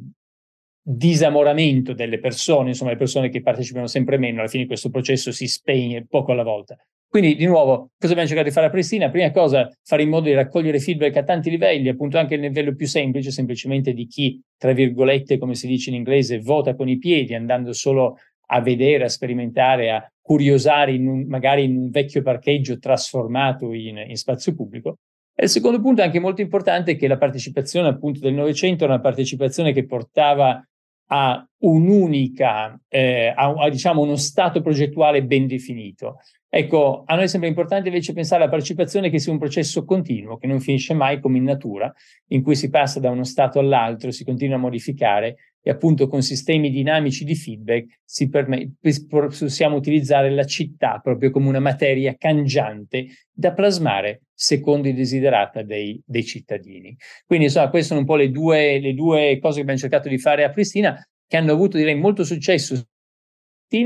disamoramento 0.87 1.93
delle 1.93 2.19
persone, 2.19 2.69
insomma 2.69 2.91
le 2.91 2.97
persone 2.97 3.29
che 3.29 3.41
partecipano 3.41 3.87
sempre 3.87 4.17
meno, 4.17 4.39
alla 4.39 4.49
fine 4.49 4.67
questo 4.67 4.89
processo 4.89 5.31
si 5.31 5.47
spegne 5.47 6.05
poco 6.07 6.31
alla 6.31 6.43
volta. 6.43 6.77
Quindi, 7.07 7.35
di 7.35 7.45
nuovo, 7.45 7.91
cosa 7.97 8.11
abbiamo 8.11 8.27
cercato 8.27 8.49
di 8.49 8.53
fare 8.53 8.67
a 8.67 8.69
Pristina? 8.69 9.09
Prima 9.09 9.31
cosa, 9.31 9.71
fare 9.83 10.03
in 10.03 10.09
modo 10.09 10.25
di 10.25 10.33
raccogliere 10.33 10.79
feedback 10.79 11.15
a 11.15 11.23
tanti 11.23 11.49
livelli, 11.49 11.87
appunto 11.87 12.17
anche 12.17 12.35
a 12.35 12.37
livello 12.37 12.75
più 12.75 12.87
semplice, 12.87 13.31
semplicemente 13.31 13.93
di 13.93 14.05
chi, 14.05 14.39
tra 14.57 14.73
virgolette, 14.73 15.37
come 15.37 15.55
si 15.55 15.65
dice 15.65 15.91
in 15.91 15.95
inglese, 15.95 16.39
vota 16.39 16.75
con 16.75 16.89
i 16.89 16.97
piedi, 16.97 17.33
andando 17.33 17.71
solo 17.71 18.17
a 18.47 18.61
vedere, 18.61 19.05
a 19.05 19.09
sperimentare, 19.09 19.91
a 19.91 20.11
curiosare 20.21 20.93
in 20.93 21.07
un, 21.07 21.25
magari 21.27 21.63
in 21.63 21.77
un 21.77 21.89
vecchio 21.89 22.21
parcheggio 22.21 22.79
trasformato 22.79 23.73
in, 23.73 23.97
in 23.97 24.15
spazio 24.15 24.55
pubblico. 24.55 24.97
E 25.35 25.43
il 25.43 25.49
secondo 25.49 25.81
punto, 25.81 26.01
anche 26.01 26.19
molto 26.19 26.41
importante, 26.41 26.91
è 26.91 26.95
che 26.95 27.07
la 27.07 27.17
partecipazione 27.17 27.89
appunto 27.89 28.19
del 28.19 28.33
Novecento 28.33 28.85
era 28.85 28.93
una 28.93 29.01
partecipazione 29.01 29.73
che 29.73 29.85
portava 29.85 30.65
a 31.07 31.47
un'unica, 31.59 32.79
eh, 32.87 33.33
a, 33.35 33.53
a, 33.53 33.69
diciamo 33.69 34.01
uno 34.01 34.15
stato 34.15 34.61
progettuale 34.61 35.23
ben 35.23 35.47
definito. 35.47 36.19
Ecco, 36.49 37.03
a 37.05 37.15
noi 37.15 37.27
sembra 37.27 37.49
importante 37.49 37.89
invece 37.89 38.13
pensare 38.13 38.41
alla 38.41 38.49
partecipazione 38.49 39.09
che 39.09 39.19
sia 39.19 39.31
un 39.31 39.39
processo 39.39 39.83
continuo, 39.83 40.37
che 40.37 40.47
non 40.47 40.61
finisce 40.61 40.93
mai 40.93 41.19
come 41.19 41.37
in 41.37 41.43
natura, 41.43 41.93
in 42.27 42.41
cui 42.41 42.55
si 42.55 42.69
passa 42.69 42.99
da 42.99 43.09
uno 43.09 43.25
stato 43.25 43.59
all'altro, 43.59 44.11
si 44.11 44.23
continua 44.23 44.55
a 44.55 44.59
modificare 44.59 45.35
e 45.61 45.71
appunto 45.71 46.07
con 46.07 46.21
sistemi 46.21 46.69
dinamici 46.69 47.25
di 47.25 47.35
feedback 47.35 47.99
si 48.05 48.29
permette, 48.29 48.75
possiamo 49.09 49.75
utilizzare 49.75 50.29
la 50.29 50.45
città 50.45 50.99
proprio 51.03 51.31
come 51.31 51.49
una 51.49 51.59
materia 51.59 52.15
cangiante 52.17 53.07
da 53.33 53.51
plasmare 53.51 54.21
secondo 54.35 54.87
i 54.89 54.93
desiderata 54.93 55.63
dei, 55.63 55.99
dei 56.05 56.25
cittadini. 56.25 56.95
Quindi 57.25 57.45
insomma 57.45 57.69
queste 57.69 57.87
sono 57.87 58.01
un 58.01 58.05
po' 58.05 58.17
le 58.17 58.29
due, 58.29 58.79
le 58.79 58.93
due 58.93 59.39
cose 59.41 59.55
che 59.55 59.61
abbiamo 59.61 59.79
cercato 59.79 60.09
di 60.09 60.19
fare 60.19 60.43
a 60.43 60.51
Pristina, 60.51 61.01
che 61.25 61.37
hanno 61.37 61.53
avuto 61.53 61.77
direi 61.77 61.95
molto 61.95 62.23
successo 62.23 62.87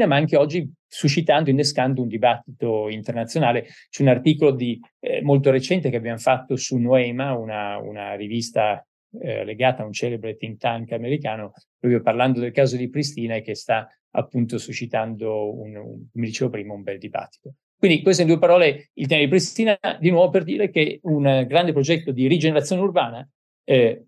ma 0.06 0.16
anche 0.16 0.38
oggi 0.38 0.72
suscitando, 0.88 1.50
innescando 1.50 2.02
un 2.02 2.08
dibattito 2.08 2.90
internazionale. 2.90 3.68
C'è 3.90 4.04
un 4.04 4.10
articolo 4.10 4.52
di, 4.52 4.80
eh, 5.00 5.22
molto 5.22 5.50
recente 5.52 5.90
che 5.90 5.96
abbiamo 5.96 6.20
fatto 6.20 6.56
su 6.56 6.78
Noema, 6.78 7.36
una, 7.36 7.78
una 7.78 8.14
rivista 8.16 8.86
eh, 9.22 9.44
legata 9.44 9.82
a 9.82 9.86
un 9.86 9.94
celebre 9.94 10.36
think 10.36 10.60
tank 10.60 10.92
americano, 10.92 11.54
proprio 11.78 12.02
parlando 12.02 12.40
del 12.40 12.52
caso 12.52 12.76
di 12.76 12.90
Pristina 12.90 13.36
e 13.36 13.42
che 13.42 13.56
sta 13.56 13.88
appunto 14.12 14.58
suscitando, 14.58 15.60
un, 15.60 15.76
un, 15.76 16.08
come 16.12 16.26
dicevo 16.26 16.50
prima, 16.50 16.74
un 16.74 16.84
bel 16.84 17.00
dibattito. 17.00 17.56
Quindi 17.80 18.02
queste 18.02 18.24
in 18.24 18.28
due 18.28 18.40
parole 18.40 18.90
il 18.96 19.08
tema 19.08 19.22
di 19.22 19.30
Pristina, 19.30 19.80
di 20.02 20.10
nuovo 20.10 20.30
per 20.30 20.44
dire 20.44 20.70
che 20.70 21.00
un 21.04 21.46
grande 21.48 21.72
progetto 21.72 22.12
di 22.12 22.28
rigenerazione 22.28 22.82
urbana 22.82 23.26
eh, 23.64 24.04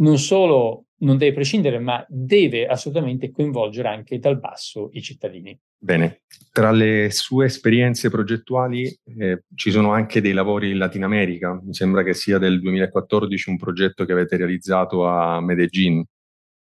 non 0.00 0.18
solo 0.18 0.84
non 0.98 1.16
deve 1.16 1.32
prescindere, 1.32 1.78
ma 1.78 2.04
deve 2.06 2.66
assolutamente 2.66 3.30
coinvolgere 3.30 3.88
anche 3.88 4.18
dal 4.18 4.38
basso 4.38 4.90
i 4.92 5.00
cittadini. 5.00 5.58
Bene, 5.78 6.22
tra 6.52 6.70
le 6.70 7.08
sue 7.10 7.46
esperienze 7.46 8.10
progettuali 8.10 8.84
eh, 9.18 9.44
ci 9.54 9.70
sono 9.70 9.92
anche 9.92 10.20
dei 10.20 10.32
lavori 10.32 10.72
in 10.72 10.78
Latino 10.78 11.06
America, 11.06 11.58
mi 11.62 11.72
sembra 11.72 12.02
che 12.02 12.12
sia 12.12 12.36
del 12.36 12.60
2014 12.60 13.48
un 13.48 13.56
progetto 13.56 14.04
che 14.04 14.12
avete 14.12 14.36
realizzato 14.36 15.06
a 15.06 15.40
Medellin. 15.40 16.04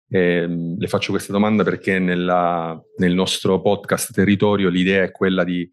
Eh, 0.09 0.47
le 0.79 0.87
faccio 0.87 1.11
questa 1.11 1.33
domanda 1.33 1.65
perché 1.65 1.99
nella, 1.99 2.81
nel 2.99 3.15
nostro 3.15 3.61
podcast 3.61 4.13
Territorio 4.13 4.69
l'idea 4.69 5.03
è 5.03 5.11
quella 5.11 5.43
di 5.43 5.69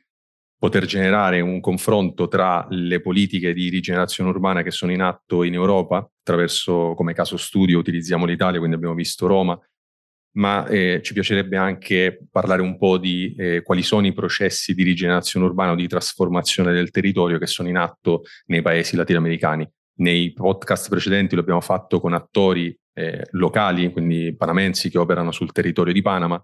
poter 0.63 0.85
generare 0.85 1.41
un 1.41 1.59
confronto 1.59 2.29
tra 2.29 2.65
le 2.69 3.01
politiche 3.01 3.51
di 3.51 3.67
rigenerazione 3.67 4.29
urbana 4.29 4.61
che 4.61 4.71
sono 4.71 4.93
in 4.93 5.01
atto 5.01 5.43
in 5.43 5.55
Europa, 5.55 5.97
attraverso 5.97 6.93
come 6.95 7.13
caso 7.13 7.35
studio 7.35 7.79
utilizziamo 7.79 8.25
l'Italia, 8.25 8.59
quindi 8.59 8.77
abbiamo 8.77 8.95
visto 8.95 9.27
Roma, 9.27 9.59
ma 10.37 10.65
eh, 10.67 11.01
ci 11.03 11.11
piacerebbe 11.11 11.57
anche 11.57 12.17
parlare 12.31 12.61
un 12.61 12.77
po' 12.77 12.97
di 12.97 13.35
eh, 13.37 13.61
quali 13.61 13.83
sono 13.83 14.07
i 14.07 14.13
processi 14.13 14.73
di 14.73 14.83
rigenerazione 14.83 15.45
urbana 15.47 15.73
o 15.73 15.75
di 15.75 15.85
trasformazione 15.85 16.71
del 16.71 16.91
territorio 16.91 17.39
che 17.39 17.47
sono 17.47 17.67
in 17.67 17.75
atto 17.75 18.21
nei 18.45 18.61
paesi 18.61 18.95
latinoamericani. 18.95 19.69
Nei 19.95 20.31
podcast 20.31 20.87
precedenti 20.87 21.35
lo 21.35 21.41
abbiamo 21.41 21.59
fatto 21.59 21.99
con 21.99 22.13
attori 22.13 22.73
eh, 22.93 23.27
locali, 23.31 23.91
quindi 23.91 24.33
panamensi 24.33 24.89
che 24.89 24.97
operano 24.97 25.33
sul 25.33 25.51
territorio 25.51 25.91
di 25.91 26.01
Panama, 26.01 26.41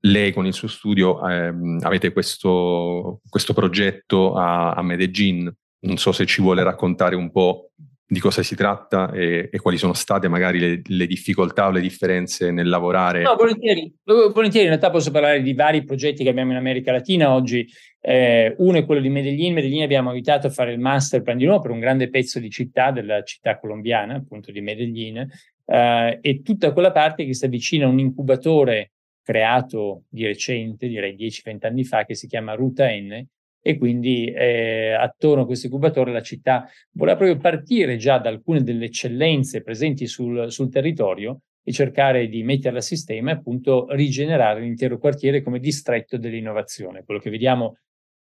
lei 0.00 0.32
con 0.32 0.46
il 0.46 0.52
suo 0.52 0.68
studio 0.68 1.26
ehm, 1.26 1.80
avete 1.82 2.12
questo, 2.12 3.20
questo 3.28 3.52
progetto 3.52 4.34
a, 4.34 4.72
a, 4.72 4.82
Medellin. 4.82 5.52
Non 5.80 5.96
so 5.96 6.12
se 6.12 6.26
ci 6.26 6.40
vuole 6.40 6.62
raccontare 6.62 7.16
un 7.16 7.30
po' 7.30 7.70
di 8.10 8.20
cosa 8.20 8.42
si 8.42 8.56
tratta 8.56 9.10
e, 9.12 9.50
e 9.52 9.58
quali 9.58 9.76
sono 9.76 9.92
state 9.92 10.28
magari 10.28 10.58
le, 10.58 10.80
le, 10.82 11.06
difficoltà 11.06 11.66
o 11.66 11.70
le 11.70 11.80
differenze 11.80 12.50
nel 12.50 12.68
lavorare. 12.68 13.22
No, 13.22 13.34
volentieri. 13.36 13.92
volentieri. 14.04 14.64
In 14.64 14.70
realtà 14.72 14.90
posso 14.90 15.10
parlare 15.10 15.42
di 15.42 15.52
vari 15.52 15.84
progetti 15.84 16.24
che 16.24 16.30
abbiamo 16.30 16.52
in 16.52 16.56
America 16.56 16.90
Latina 16.90 17.32
oggi. 17.32 17.68
Eh, 18.00 18.54
uno 18.58 18.78
è 18.78 18.86
quello 18.86 19.02
di 19.02 19.10
Medellin. 19.10 19.52
Medellin 19.52 19.82
abbiamo 19.82 20.10
aiutato 20.10 20.46
a 20.46 20.50
fare 20.50 20.72
il 20.72 20.78
master 20.78 21.22
plan 21.22 21.36
di 21.36 21.44
nuovo 21.44 21.60
per 21.60 21.70
un 21.70 21.80
grande 21.80 22.08
pezzo 22.08 22.38
di 22.38 22.48
città, 22.48 22.92
della 22.92 23.22
città 23.24 23.58
colombiana, 23.58 24.14
appunto 24.14 24.52
di 24.52 24.62
Medellin. 24.62 25.28
Eh, 25.66 26.18
e 26.22 26.42
tutta 26.42 26.72
quella 26.72 26.92
parte 26.92 27.26
che 27.26 27.34
sta 27.34 27.46
vicino 27.46 27.86
a 27.86 27.90
un 27.90 27.98
incubatore 27.98 28.92
creato 29.28 30.04
di 30.08 30.24
recente, 30.24 30.88
direi 30.88 31.14
10-20 31.14 31.66
anni 31.66 31.84
fa, 31.84 32.06
che 32.06 32.14
si 32.14 32.26
chiama 32.26 32.54
Ruta 32.54 32.88
N, 32.88 33.22
e 33.60 33.76
quindi 33.76 34.24
eh, 34.24 34.92
attorno 34.92 35.42
a 35.42 35.44
questo 35.44 35.66
incubatore 35.66 36.12
la 36.12 36.22
città 36.22 36.66
voleva 36.92 37.18
proprio 37.18 37.36
partire 37.36 37.98
già 37.98 38.18
da 38.18 38.30
alcune 38.30 38.62
delle 38.62 38.86
eccellenze 38.86 39.62
presenti 39.62 40.06
sul, 40.06 40.50
sul 40.50 40.70
territorio 40.70 41.40
e 41.62 41.72
cercare 41.72 42.28
di 42.28 42.42
metterle 42.42 42.78
a 42.78 42.80
sistema 42.80 43.30
e 43.30 43.34
appunto 43.34 43.88
rigenerare 43.90 44.62
l'intero 44.62 44.96
quartiere 44.96 45.42
come 45.42 45.58
distretto 45.58 46.16
dell'innovazione. 46.16 47.04
Quello 47.04 47.20
che 47.20 47.28
vediamo 47.28 47.80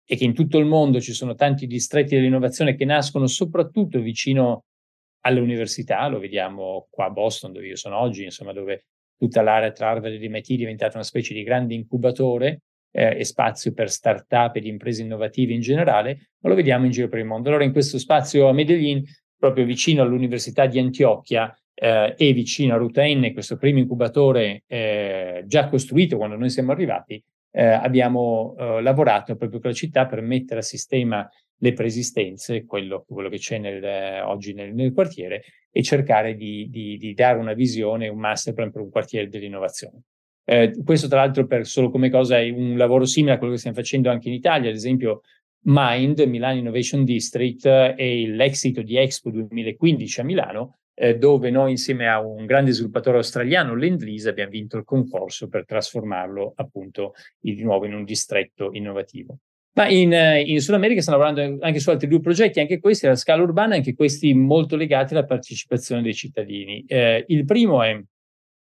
è 0.03 0.17
che 0.17 0.25
in 0.25 0.33
tutto 0.33 0.57
il 0.57 0.65
mondo 0.65 0.99
ci 0.99 1.13
sono 1.13 1.33
tanti 1.33 1.65
distretti 1.65 2.15
dell'innovazione 2.15 2.75
che 2.75 2.83
nascono 2.83 3.25
soprattutto 3.27 4.01
vicino 4.01 4.65
alle 5.21 5.39
università, 5.39 6.05
lo 6.07 6.19
vediamo 6.19 6.87
qua 6.89 7.05
a 7.05 7.09
Boston 7.09 7.53
dove 7.53 7.67
io 7.67 7.77
sono 7.77 7.97
oggi, 7.97 8.25
insomma 8.25 8.51
dove 8.51 8.83
tutta 9.19 9.41
l'area 9.41 9.71
tra 9.71 9.89
Harvard 9.89 10.13
e 10.13 10.29
MIT 10.29 10.53
è 10.53 10.55
diventata 10.55 10.95
una 10.95 11.03
specie 11.03 11.33
di 11.33 11.43
grande 11.43 11.73
incubatore 11.73 12.61
eh, 12.91 13.19
e 13.19 13.25
spazio 13.25 13.73
per 13.73 13.91
start-up 13.91 14.55
e 14.55 14.61
di 14.61 14.69
imprese 14.69 15.01
innovative 15.01 15.53
in 15.53 15.59
generale, 15.59 16.29
ma 16.39 16.49
lo 16.49 16.55
vediamo 16.55 16.85
in 16.85 16.91
giro 16.91 17.09
per 17.09 17.19
il 17.19 17.25
mondo. 17.25 17.49
Allora 17.49 17.65
in 17.65 17.73
questo 17.73 17.99
spazio 17.99 18.47
a 18.47 18.53
Medellin, 18.53 19.03
proprio 19.37 19.65
vicino 19.65 20.01
all'Università 20.01 20.65
di 20.65 20.79
Antiochia 20.79 21.53
eh, 21.73 22.15
e 22.17 22.33
vicino 22.33 22.73
a 22.73 22.77
Ruta 22.77 23.03
N, 23.03 23.31
questo 23.33 23.57
primo 23.57 23.79
incubatore 23.79 24.63
eh, 24.67 25.43
già 25.45 25.67
costruito 25.67 26.17
quando 26.17 26.37
noi 26.37 26.49
siamo 26.49 26.71
arrivati, 26.71 27.21
eh, 27.51 27.63
abbiamo 27.63 28.55
eh, 28.57 28.81
lavorato 28.81 29.35
proprio 29.35 29.59
con 29.59 29.71
la 29.71 29.75
città 29.75 30.05
per 30.05 30.21
mettere 30.21 30.61
a 30.61 30.63
sistema 30.63 31.29
le 31.61 31.73
preesistenze, 31.73 32.65
quello, 32.65 33.05
quello 33.07 33.27
che 33.29 33.37
c'è 33.37 33.57
nel, 33.57 34.23
oggi 34.23 34.53
nel, 34.53 34.73
nel, 34.73 34.93
quartiere, 34.93 35.43
e 35.71 35.83
cercare 35.83 36.35
di, 36.35 36.67
di, 36.69 36.97
di, 36.97 37.13
dare 37.13 37.37
una 37.37 37.53
visione, 37.53 38.07
un 38.07 38.19
masterplan 38.19 38.71
per 38.71 38.81
un 38.81 38.89
quartiere 38.89 39.27
dell'innovazione. 39.27 40.01
Eh, 40.43 40.75
questo 40.83 41.07
tra 41.07 41.19
l'altro 41.19 41.45
per 41.45 41.67
solo 41.67 41.89
come 41.91 42.09
cosa 42.09 42.39
è 42.39 42.49
un 42.49 42.75
lavoro 42.75 43.05
simile 43.05 43.33
a 43.33 43.37
quello 43.37 43.53
che 43.53 43.59
stiamo 43.59 43.77
facendo 43.77 44.09
anche 44.09 44.29
in 44.29 44.33
Italia, 44.33 44.69
ad 44.69 44.75
esempio 44.75 45.21
Mind, 45.63 46.19
Milan 46.21 46.57
Innovation 46.57 47.03
District 47.03 47.65
e 47.65 48.25
l'exito 48.27 48.81
di 48.81 48.97
Expo 48.97 49.29
2015 49.29 50.21
a 50.21 50.23
Milano, 50.23 50.77
eh, 50.95 51.17
dove 51.17 51.49
noi 51.49 51.71
insieme 51.71 52.07
a 52.09 52.19
un 52.19 52.45
grande 52.45 52.71
sviluppatore 52.71 53.17
australiano, 53.17 53.75
Lendlease, 53.75 54.29
abbiamo 54.29 54.51
vinto 54.51 54.77
il 54.77 54.83
concorso 54.83 55.47
per 55.47 55.65
trasformarlo 55.65 56.53
appunto 56.55 57.13
di 57.39 57.61
nuovo 57.61 57.85
in 57.85 57.93
un 57.93 58.03
distretto 58.03 58.69
innovativo. 58.73 59.37
Ma 59.79 59.87
in, 59.87 60.11
eh, 60.11 60.41
in 60.41 60.59
Sud 60.59 60.73
America 60.73 61.01
stanno 61.01 61.19
lavorando 61.19 61.63
anche 61.63 61.79
su 61.79 61.89
altri 61.89 62.09
due 62.09 62.19
progetti, 62.19 62.59
anche 62.59 62.81
questi 62.81 63.05
alla 63.05 63.15
scala 63.15 63.43
urbana, 63.43 63.75
anche 63.75 63.95
questi 63.95 64.33
molto 64.33 64.75
legati 64.75 65.13
alla 65.13 65.23
partecipazione 65.23 66.01
dei 66.01 66.13
cittadini. 66.13 66.83
Eh, 66.85 67.23
il 67.29 67.45
primo 67.45 67.81
è 67.81 67.97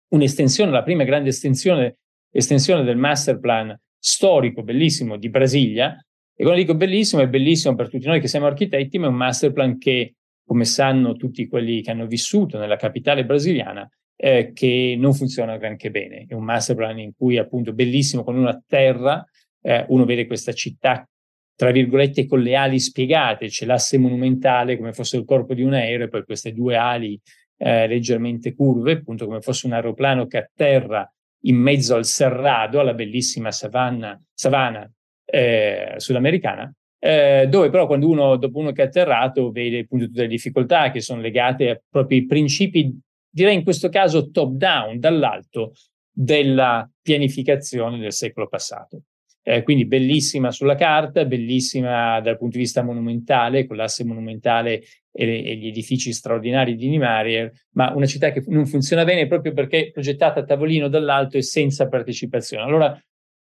un'estensione, 0.09 0.71
la 0.71 0.83
prima 0.83 1.05
grande 1.05 1.29
estensione, 1.29 1.99
estensione 2.29 2.83
del 2.83 2.97
master 2.97 3.39
plan 3.39 3.73
storico 3.97 4.61
bellissimo 4.61 5.15
di 5.15 5.29
Brasilia. 5.29 5.97
E 6.35 6.43
quando 6.43 6.59
dico 6.59 6.75
bellissimo, 6.75 7.21
è 7.21 7.29
bellissimo 7.29 7.75
per 7.75 7.89
tutti 7.89 8.05
noi 8.05 8.19
che 8.19 8.27
siamo 8.27 8.47
architetti, 8.47 8.97
ma 8.97 9.05
è 9.05 9.09
un 9.09 9.15
master 9.15 9.53
plan 9.53 9.77
che, 9.77 10.15
come 10.45 10.65
sanno 10.65 11.15
tutti 11.15 11.47
quelli 11.47 11.81
che 11.81 11.91
hanno 11.91 12.07
vissuto 12.07 12.57
nella 12.57 12.75
capitale 12.75 13.23
brasiliana, 13.23 13.89
eh, 14.17 14.51
che 14.53 14.97
non 14.99 15.13
funziona 15.13 15.55
granché 15.55 15.91
bene. 15.91 16.25
È 16.27 16.33
un 16.33 16.43
master 16.43 16.75
plan 16.75 16.99
in 16.99 17.13
cui 17.15 17.37
appunto 17.37 17.71
bellissimo 17.71 18.25
con 18.25 18.35
una 18.35 18.61
terra, 18.67 19.25
eh, 19.61 19.85
uno 19.89 20.05
vede 20.05 20.27
questa 20.27 20.53
città 20.53 21.07
tra 21.59 21.71
virgolette 21.71 22.25
con 22.25 22.39
le 22.39 22.55
ali 22.55 22.79
spiegate, 22.79 23.47
c'è 23.47 23.65
l'asse 23.65 23.97
monumentale 23.97 24.77
come 24.77 24.93
fosse 24.93 25.17
il 25.17 25.25
corpo 25.25 25.53
di 25.53 25.61
un 25.61 25.73
aereo 25.73 26.05
e 26.05 26.07
poi 26.07 26.23
queste 26.23 26.53
due 26.53 26.77
ali 26.77 27.19
eh, 27.57 27.85
leggermente 27.85 28.55
curve, 28.55 28.93
appunto 28.93 29.25
come 29.25 29.41
fosse 29.41 29.67
un 29.67 29.73
aeroplano 29.73 30.25
che 30.25 30.37
atterra 30.37 31.05
in 31.43 31.57
mezzo 31.57 31.95
al 31.95 32.05
serrado, 32.05 32.79
alla 32.79 32.93
bellissima 32.93 33.51
savanna, 33.51 34.17
savana 34.33 34.89
eh, 35.25 35.95
sudamericana, 35.97 36.73
eh, 36.97 37.47
dove 37.49 37.69
però 37.69 37.87
quando 37.87 38.07
uno, 38.07 38.37
dopo 38.37 38.59
uno 38.59 38.71
che 38.71 38.83
è 38.83 38.85
atterrato, 38.85 39.51
vede 39.51 39.79
appunto 39.79 40.05
tutte 40.05 40.21
le 40.21 40.27
difficoltà 40.27 40.91
che 40.91 41.01
sono 41.01 41.19
legate 41.19 41.69
a 41.71 41.81
proprio 41.89 42.19
ai 42.19 42.25
principi, 42.25 42.97
direi 43.29 43.55
in 43.55 43.63
questo 43.65 43.89
caso 43.89 44.31
top-down, 44.31 44.97
dall'alto, 44.97 45.73
della 46.09 46.89
pianificazione 47.01 47.99
del 47.99 48.13
secolo 48.13 48.47
passato. 48.47 49.01
Eh, 49.41 49.63
quindi 49.63 49.85
bellissima 49.85 50.51
sulla 50.51 50.75
carta, 50.75 51.25
bellissima 51.25 52.19
dal 52.19 52.37
punto 52.37 52.57
di 52.57 52.63
vista 52.63 52.83
monumentale, 52.83 53.65
con 53.65 53.77
l'asse 53.77 54.03
monumentale 54.03 54.83
e, 55.11 55.43
e, 55.43 55.55
gli 55.55 55.67
edifici 55.67 56.11
straordinari 56.11 56.75
di 56.75 56.89
Niemeyer, 56.89 57.51
ma 57.71 57.93
una 57.95 58.05
città 58.05 58.31
che 58.31 58.43
non 58.47 58.65
funziona 58.65 59.03
bene 59.05 59.27
proprio 59.27 59.53
perché 59.53 59.91
progettata 59.91 60.41
a 60.41 60.43
tavolino 60.43 60.87
dall'alto 60.87 61.37
e 61.37 61.41
senza 61.41 61.87
partecipazione. 61.87 62.63
Allora, 62.63 63.01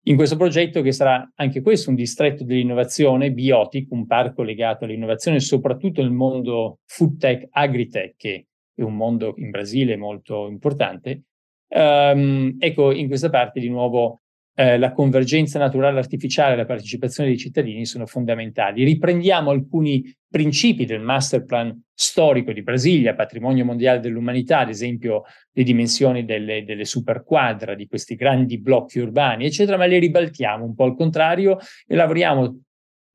in 0.05 0.15
questo 0.15 0.35
progetto, 0.35 0.81
che 0.81 0.91
sarà 0.91 1.31
anche 1.35 1.61
questo 1.61 1.89
un 1.89 1.95
distretto 1.95 2.43
dell'innovazione, 2.43 3.31
Biotic, 3.31 3.91
un 3.91 4.07
parco 4.07 4.41
legato 4.41 4.85
all'innovazione, 4.85 5.39
soprattutto 5.39 6.01
nel 6.01 6.09
mondo 6.09 6.79
food 6.85 7.17
tech, 7.17 7.47
agritech, 7.51 8.15
che 8.17 8.45
è 8.73 8.81
un 8.81 8.95
mondo 8.95 9.35
in 9.37 9.51
Brasile 9.51 9.97
molto 9.97 10.47
importante. 10.47 11.23
Um, 11.67 12.55
ecco, 12.59 12.91
in 12.91 13.07
questa 13.07 13.29
parte 13.29 13.59
di 13.59 13.69
nuovo 13.69 14.21
eh, 14.61 14.77
la 14.77 14.91
convergenza 14.91 15.57
naturale 15.57 15.97
artificiale 15.97 16.53
e 16.53 16.57
la 16.57 16.65
partecipazione 16.65 17.29
dei 17.29 17.37
cittadini 17.39 17.83
sono 17.83 18.05
fondamentali. 18.05 18.83
Riprendiamo 18.83 19.49
alcuni 19.49 20.15
principi 20.29 20.85
del 20.85 21.01
master 21.01 21.45
plan 21.45 21.81
storico 21.91 22.51
di 22.51 22.61
Brasilia, 22.61 23.15
patrimonio 23.15 23.65
mondiale 23.65 23.99
dell'umanità, 23.99 24.59
ad 24.59 24.69
esempio 24.69 25.23
le 25.51 25.63
dimensioni 25.63 26.25
delle, 26.25 26.63
delle 26.63 26.85
superquadra, 26.85 27.73
di 27.73 27.87
questi 27.87 28.13
grandi 28.13 28.59
blocchi 28.59 28.99
urbani, 28.99 29.45
eccetera, 29.45 29.77
ma 29.77 29.87
le 29.87 29.97
ribaltiamo 29.97 30.63
un 30.63 30.75
po' 30.75 30.83
al 30.83 30.95
contrario 30.95 31.57
e 31.87 31.95
lavoriamo 31.95 32.61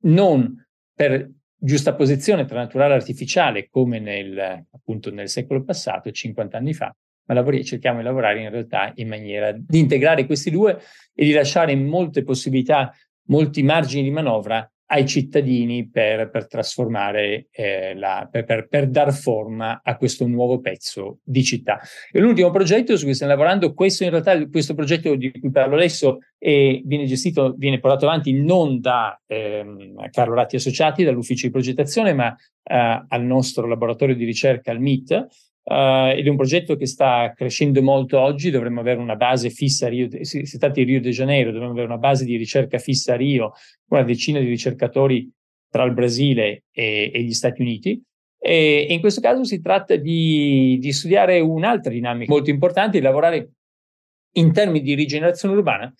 non 0.02 0.66
per 0.92 1.30
giusta 1.56 1.94
posizione 1.94 2.44
tra 2.44 2.59
naturale 2.59 2.94
e 2.94 2.96
artificiale 2.96 3.68
come 3.70 4.00
nel, 4.00 4.66
appunto 4.72 5.12
nel 5.12 5.28
secolo 5.28 5.62
passato, 5.62 6.11
50 6.11 6.56
anni 6.56 6.74
fa, 6.74 6.92
ma 7.26 7.34
lavori, 7.34 7.64
cerchiamo 7.64 7.98
di 7.98 8.04
lavorare 8.04 8.40
in 8.40 8.50
realtà 8.50 8.92
in 8.96 9.08
maniera 9.08 9.52
di 9.52 9.78
integrare 9.78 10.26
questi 10.26 10.50
due 10.50 10.78
e 11.14 11.24
di 11.24 11.32
lasciare 11.32 11.74
molte 11.76 12.22
possibilità, 12.22 12.92
molti 13.26 13.62
margini 13.62 14.04
di 14.04 14.10
manovra 14.10 14.68
ai 14.88 15.06
cittadini 15.06 15.88
per, 15.88 16.30
per 16.30 16.46
trasformare, 16.46 17.48
eh, 17.50 17.94
la, 17.96 18.28
per, 18.30 18.44
per, 18.44 18.68
per, 18.68 18.88
dar 18.88 19.12
forma 19.12 19.80
a 19.82 19.96
questo 19.96 20.26
nuovo 20.26 20.60
pezzo 20.60 21.18
di 21.24 21.42
città. 21.42 21.80
E 22.12 22.20
l'ultimo 22.20 22.50
progetto 22.50 22.96
su 22.96 23.04
cui 23.04 23.14
stiamo 23.14 23.32
lavorando, 23.32 23.74
questo 23.74 24.04
in 24.04 24.10
realtà, 24.10 24.46
questo 24.48 24.74
progetto 24.74 25.14
di 25.16 25.32
cui 25.40 25.50
parlo 25.50 25.74
adesso 25.74 26.18
è, 26.38 26.80
viene 26.84 27.06
gestito, 27.06 27.54
viene 27.56 27.80
portato 27.80 28.06
avanti 28.06 28.32
non 28.32 28.80
da 28.80 29.20
ehm, 29.26 30.08
Carlo 30.10 30.34
Ratti 30.34 30.56
Associati, 30.56 31.02
dall'ufficio 31.02 31.46
di 31.46 31.52
progettazione, 31.52 32.12
ma 32.12 32.32
eh, 32.62 33.04
al 33.08 33.24
nostro 33.24 33.66
laboratorio 33.66 34.14
di 34.14 34.24
ricerca, 34.24 34.70
al 34.70 34.80
MIT, 34.80 35.26
Uh, 35.68 36.14
ed 36.14 36.24
è 36.24 36.29
un 36.29 36.37
progetto 36.37 36.76
che 36.76 36.87
sta 36.87 37.33
crescendo 37.35 37.83
molto 37.83 38.20
oggi, 38.20 38.50
dovremmo 38.50 38.79
avere 38.79 39.00
una 39.00 39.16
base 39.16 39.50
fissa 39.50 39.87
a 39.87 39.88
Rio, 39.88 40.09
si, 40.20 40.59
tratta 40.59 40.74
di 40.74 40.85
Rio 40.85 41.00
de 41.00 41.11
Janeiro, 41.11 41.50
dovremmo 41.50 41.72
avere 41.72 41.88
una 41.88 41.98
base 41.98 42.24
di 42.24 42.37
ricerca 42.37 42.79
fissa 42.79 43.14
a 43.14 43.16
Rio, 43.16 43.52
una 43.88 44.05
decina 44.05 44.38
di 44.38 44.46
ricercatori 44.46 45.29
tra 45.68 45.83
il 45.83 45.92
Brasile 45.92 46.62
e, 46.70 47.11
e 47.12 47.20
gli 47.20 47.33
Stati 47.33 47.62
Uniti. 47.62 48.00
E, 48.38 48.87
e, 48.88 48.92
in 48.94 49.00
questo 49.00 49.20
caso 49.20 49.42
si 49.42 49.61
tratta 49.61 49.96
di, 49.96 50.79
di 50.81 50.92
studiare 50.92 51.40
un'altra 51.40 51.90
dinamica 51.90 52.33
molto 52.33 52.50
importante, 52.50 52.98
di 52.98 53.05
lavorare 53.05 53.50
in 54.35 54.52
termini 54.52 54.85
di 54.85 54.94
rigenerazione 54.94 55.57
urbana 55.57 55.92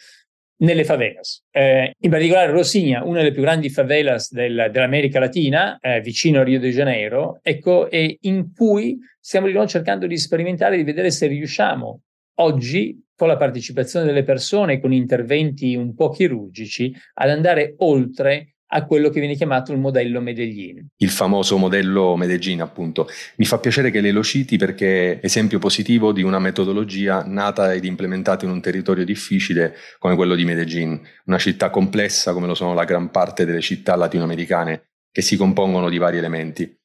nelle 0.59 0.85
favelas. 0.85 1.43
Eh, 1.51 1.93
in 1.99 2.11
particolare 2.11 2.53
Rosigna, 2.53 3.03
una 3.03 3.19
delle 3.19 3.33
più 3.33 3.43
grandi 3.43 3.69
favelas 3.69 4.33
del, 4.33 4.69
dell'America 4.71 5.19
Latina, 5.19 5.77
eh, 5.81 6.01
vicino 6.01 6.39
a 6.39 6.45
Rio 6.45 6.61
de 6.61 6.71
Janeiro, 6.71 7.41
ecco, 7.43 7.89
in 7.91 8.53
cui 8.55 8.97
stiamo 9.27 9.49
di 9.49 9.53
nuovo 9.55 9.67
cercando 9.67 10.07
di 10.07 10.17
sperimentare, 10.19 10.77
di 10.77 10.85
vedere 10.85 11.11
se 11.11 11.27
riusciamo 11.27 12.03
oggi, 12.37 13.03
con 13.17 13.27
la 13.27 13.37
partecipazione 13.37 14.07
delle 14.07 14.23
persone, 14.23 14.79
con 14.79 14.93
interventi 14.93 15.75
un 15.75 15.97
po' 15.97 16.11
chirurgici, 16.11 16.95
ad 17.15 17.31
andare 17.31 17.75
oltre 17.79 18.55
a 18.69 18.85
quello 18.85 19.11
che 19.11 19.19
viene 19.19 19.35
chiamato 19.35 19.73
il 19.73 19.79
modello 19.79 20.21
Medellin. 20.21 20.87
Il 20.99 21.11
famoso 21.11 21.57
modello 21.57 22.15
Medellin, 22.15 22.61
appunto. 22.61 23.09
Mi 23.39 23.47
fa 23.47 23.59
piacere 23.59 23.91
che 23.91 24.01
lei 24.01 24.13
lo 24.13 24.23
citi 24.23 24.59
perché 24.59 25.19
è 25.19 25.25
esempio 25.25 25.59
positivo 25.59 26.13
di 26.13 26.23
una 26.23 26.39
metodologia 26.39 27.25
nata 27.25 27.75
ed 27.75 27.85
implementata 27.85 28.45
in 28.45 28.53
un 28.53 28.61
territorio 28.61 29.05
difficile 29.05 29.75
come 29.99 30.15
quello 30.15 30.37
di 30.37 30.45
Medellin, 30.45 31.01
una 31.25 31.39
città 31.39 31.71
complessa 31.71 32.33
come 32.33 32.47
lo 32.47 32.55
sono 32.55 32.75
la 32.75 32.85
gran 32.85 33.11
parte 33.11 33.45
delle 33.45 33.61
città 33.61 33.97
latinoamericane, 33.97 34.91
che 35.11 35.23
si 35.23 35.37
compongono 35.37 35.89
di 35.89 35.99
vari 35.99 36.19
elementi. 36.19 36.79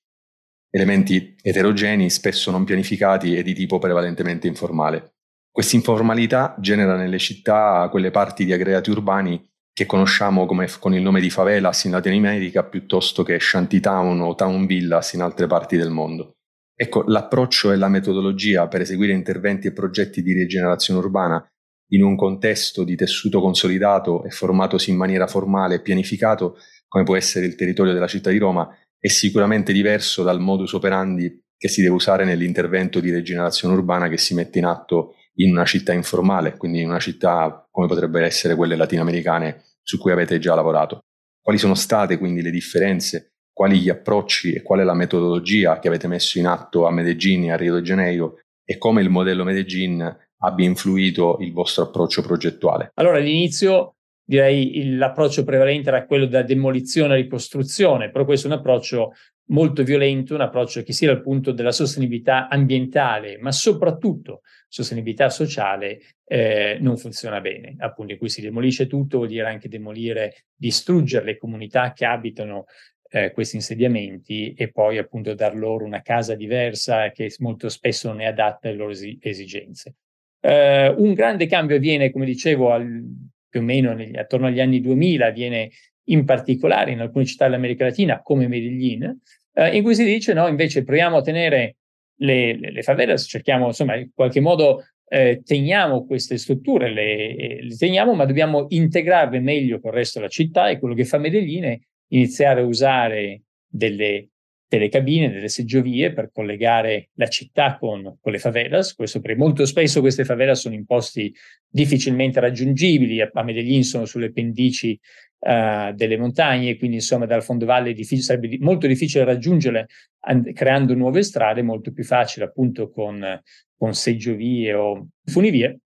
Elementi 0.73 1.35
eterogenei, 1.41 2.09
spesso 2.09 2.49
non 2.49 2.63
pianificati 2.63 3.35
e 3.35 3.43
di 3.43 3.53
tipo 3.53 3.77
prevalentemente 3.77 4.47
informale. 4.47 5.15
Questa 5.51 5.75
informalità 5.75 6.55
genera 6.59 6.95
nelle 6.95 7.17
città 7.17 7.87
quelle 7.91 8.09
parti 8.09 8.45
di 8.45 8.53
aggregati 8.53 8.89
urbani 8.89 9.45
che 9.73 9.85
conosciamo 9.85 10.45
come, 10.45 10.69
con 10.79 10.93
il 10.93 11.01
nome 11.01 11.19
di 11.19 11.29
favelas 11.29 11.83
in 11.83 11.91
Latino 11.91 12.15
America 12.15 12.63
piuttosto 12.63 13.23
che 13.23 13.37
shantytown 13.37 14.21
o 14.21 14.33
town 14.33 14.65
villas 14.65 15.11
in 15.11 15.21
altre 15.21 15.47
parti 15.47 15.75
del 15.75 15.89
mondo. 15.89 16.37
Ecco, 16.73 17.03
l'approccio 17.05 17.71
e 17.71 17.75
la 17.75 17.89
metodologia 17.89 18.67
per 18.69 18.81
eseguire 18.81 19.11
interventi 19.11 19.67
e 19.67 19.73
progetti 19.73 20.21
di 20.21 20.31
rigenerazione 20.31 21.01
urbana 21.01 21.45
in 21.89 22.03
un 22.03 22.15
contesto 22.15 22.85
di 22.85 22.95
tessuto 22.95 23.41
consolidato 23.41 24.23
e 24.23 24.29
formatosi 24.29 24.89
in 24.89 24.97
maniera 24.97 25.27
formale 25.27 25.75
e 25.75 25.81
pianificato, 25.81 26.57
come 26.87 27.03
può 27.03 27.15
essere 27.15 27.45
il 27.45 27.55
territorio 27.55 27.93
della 27.93 28.07
città 28.07 28.29
di 28.29 28.37
Roma, 28.37 28.73
è 29.01 29.07
sicuramente 29.07 29.73
diverso 29.73 30.21
dal 30.21 30.39
modus 30.39 30.73
operandi 30.73 31.43
che 31.57 31.67
si 31.67 31.81
deve 31.81 31.95
usare 31.95 32.23
nell'intervento 32.23 32.99
di 32.99 33.11
rigenerazione 33.11 33.73
urbana 33.73 34.07
che 34.07 34.17
si 34.17 34.35
mette 34.35 34.59
in 34.59 34.65
atto 34.65 35.15
in 35.35 35.51
una 35.51 35.65
città 35.65 35.91
informale, 35.91 36.55
quindi 36.55 36.81
in 36.81 36.89
una 36.89 36.99
città 36.99 37.67
come 37.71 37.87
potrebbero 37.87 38.25
essere 38.25 38.55
quelle 38.55 38.75
latinoamericane 38.75 39.63
su 39.81 39.97
cui 39.97 40.11
avete 40.11 40.37
già 40.37 40.53
lavorato. 40.53 40.99
Quali 41.41 41.57
sono 41.57 41.73
state 41.73 42.19
quindi 42.19 42.43
le 42.43 42.51
differenze, 42.51 43.33
quali 43.51 43.79
gli 43.79 43.89
approcci 43.89 44.53
e 44.53 44.61
qual 44.61 44.81
è 44.81 44.83
la 44.83 44.93
metodologia 44.93 45.79
che 45.79 45.87
avete 45.87 46.07
messo 46.07 46.37
in 46.37 46.45
atto 46.45 46.85
a 46.85 46.91
Medellin 46.91 47.45
e 47.45 47.51
a 47.51 47.57
Rio 47.57 47.73
de 47.75 47.81
Janeiro 47.81 48.39
e 48.63 48.77
come 48.77 49.01
il 49.01 49.09
modello 49.09 49.43
Medellin 49.43 50.15
abbia 50.43 50.65
influito 50.65 51.37
il 51.39 51.53
vostro 51.53 51.85
approccio 51.85 52.21
progettuale? 52.21 52.91
Allora, 52.95 53.17
all'inizio 53.17 53.95
direi 54.23 54.95
l'approccio 54.95 55.43
prevalente 55.43 55.89
era 55.89 56.05
quello 56.05 56.25
da 56.25 56.43
demolizione 56.43 57.13
e 57.13 57.21
ricostruzione, 57.21 58.11
però 58.11 58.25
questo 58.25 58.47
è 58.47 58.51
un 58.51 58.57
approccio 58.57 59.13
molto 59.51 59.83
violento, 59.83 60.33
un 60.33 60.41
approccio 60.41 60.81
che 60.81 60.93
sia 60.93 61.07
dal 61.07 61.21
punto 61.21 61.51
della 61.51 61.71
sostenibilità 61.71 62.47
ambientale, 62.47 63.37
ma 63.37 63.51
soprattutto 63.51 64.41
sostenibilità 64.67 65.29
sociale, 65.29 65.99
eh, 66.25 66.77
non 66.79 66.97
funziona 66.97 67.41
bene. 67.41 67.75
Appunto, 67.79 68.13
in 68.13 68.17
cui 68.17 68.29
si 68.29 68.41
demolisce 68.41 68.87
tutto, 68.87 69.17
vuol 69.17 69.29
dire 69.29 69.47
anche 69.47 69.67
demolire, 69.67 70.45
distruggere 70.55 71.25
le 71.25 71.37
comunità 71.37 71.91
che 71.91 72.05
abitano 72.05 72.65
eh, 73.09 73.31
questi 73.31 73.57
insediamenti 73.57 74.53
e 74.53 74.71
poi 74.71 74.97
appunto 74.97 75.33
dar 75.33 75.55
loro 75.55 75.83
una 75.83 76.01
casa 76.01 76.33
diversa 76.35 77.11
che 77.11 77.33
molto 77.39 77.67
spesso 77.67 78.07
non 78.07 78.21
è 78.21 78.25
adatta 78.25 78.69
alle 78.69 78.77
loro 78.77 78.91
esigenze. 78.91 79.95
Eh, 80.39 80.87
un 80.87 81.13
grande 81.13 81.45
cambio 81.47 81.75
avviene, 81.75 82.09
come 82.09 82.25
dicevo, 82.25 82.71
al, 82.71 83.03
più 83.51 83.59
o 83.59 83.63
meno 83.63 83.93
negli, 83.93 84.17
attorno 84.17 84.47
agli 84.47 84.61
anni 84.61 84.79
2000, 84.81 85.27
avviene 85.27 85.69
in 86.05 86.25
particolare 86.25 86.91
in 86.91 87.01
alcune 87.01 87.25
città 87.25 87.45
dell'America 87.45 87.83
Latina 87.83 88.21
come 88.21 88.47
Medellin, 88.47 89.19
eh, 89.53 89.75
in 89.75 89.83
cui 89.83 89.93
si 89.93 90.05
dice 90.05 90.33
no, 90.33 90.47
invece 90.47 90.83
proviamo 90.83 91.17
a 91.17 91.21
tenere 91.21 91.75
le, 92.21 92.57
le, 92.57 92.71
le 92.71 92.81
favelas, 92.81 93.25
cerchiamo 93.27 93.67
insomma 93.67 93.95
in 93.95 94.09
qualche 94.13 94.39
modo 94.39 94.85
eh, 95.07 95.41
teniamo 95.43 96.05
queste 96.05 96.37
strutture, 96.37 96.89
le, 96.89 97.61
le, 97.61 97.75
teniamo, 97.75 98.13
ma 98.13 98.25
dobbiamo 98.25 98.67
integrarle 98.69 99.39
meglio 99.41 99.81
con 99.81 99.91
il 99.91 99.97
resto 99.97 100.19
della 100.19 100.31
città 100.31 100.69
e 100.69 100.79
quello 100.79 100.95
che 100.95 101.03
fa 101.03 101.17
Medellin 101.17 101.63
è 101.65 101.79
iniziare 102.07 102.61
a 102.61 102.65
usare 102.65 103.41
delle 103.67 104.29
telecabine, 104.71 105.29
delle 105.29 105.49
seggiovie 105.49 106.13
per 106.13 106.31
collegare 106.31 107.09
la 107.15 107.27
città 107.27 107.77
con, 107.77 108.17
con, 108.21 108.31
le 108.31 108.39
favelas. 108.39 108.95
Questo 108.95 109.19
perché 109.19 109.37
molto 109.37 109.65
spesso 109.65 109.99
queste 109.99 110.23
favelas 110.23 110.61
sono 110.61 110.75
in 110.75 110.85
posti 110.85 111.35
difficilmente 111.67 112.39
raggiungibili. 112.39 113.19
A, 113.19 113.29
a 113.33 113.43
Medellin 113.43 113.83
sono 113.83 114.05
sulle 114.05 114.31
pendici 114.31 114.97
uh, 115.39 115.93
delle 115.93 116.17
montagne, 116.17 116.77
quindi 116.77 116.95
insomma 116.97 117.25
dal 117.25 117.43
fondovalle 117.43 117.91
difficile, 117.91 118.21
sarebbe 118.21 118.47
di, 118.47 118.59
molto 118.59 118.87
difficile 118.87 119.25
raggiungerle 119.25 119.87
and, 120.21 120.53
creando 120.53 120.93
nuove 120.93 121.21
strade, 121.21 121.61
molto 121.61 121.91
più 121.91 122.05
facile 122.05 122.45
appunto 122.45 122.89
con, 122.89 123.41
con 123.75 123.93
seggiovie 123.93 124.73
o 124.73 125.09
funivie. 125.25 125.79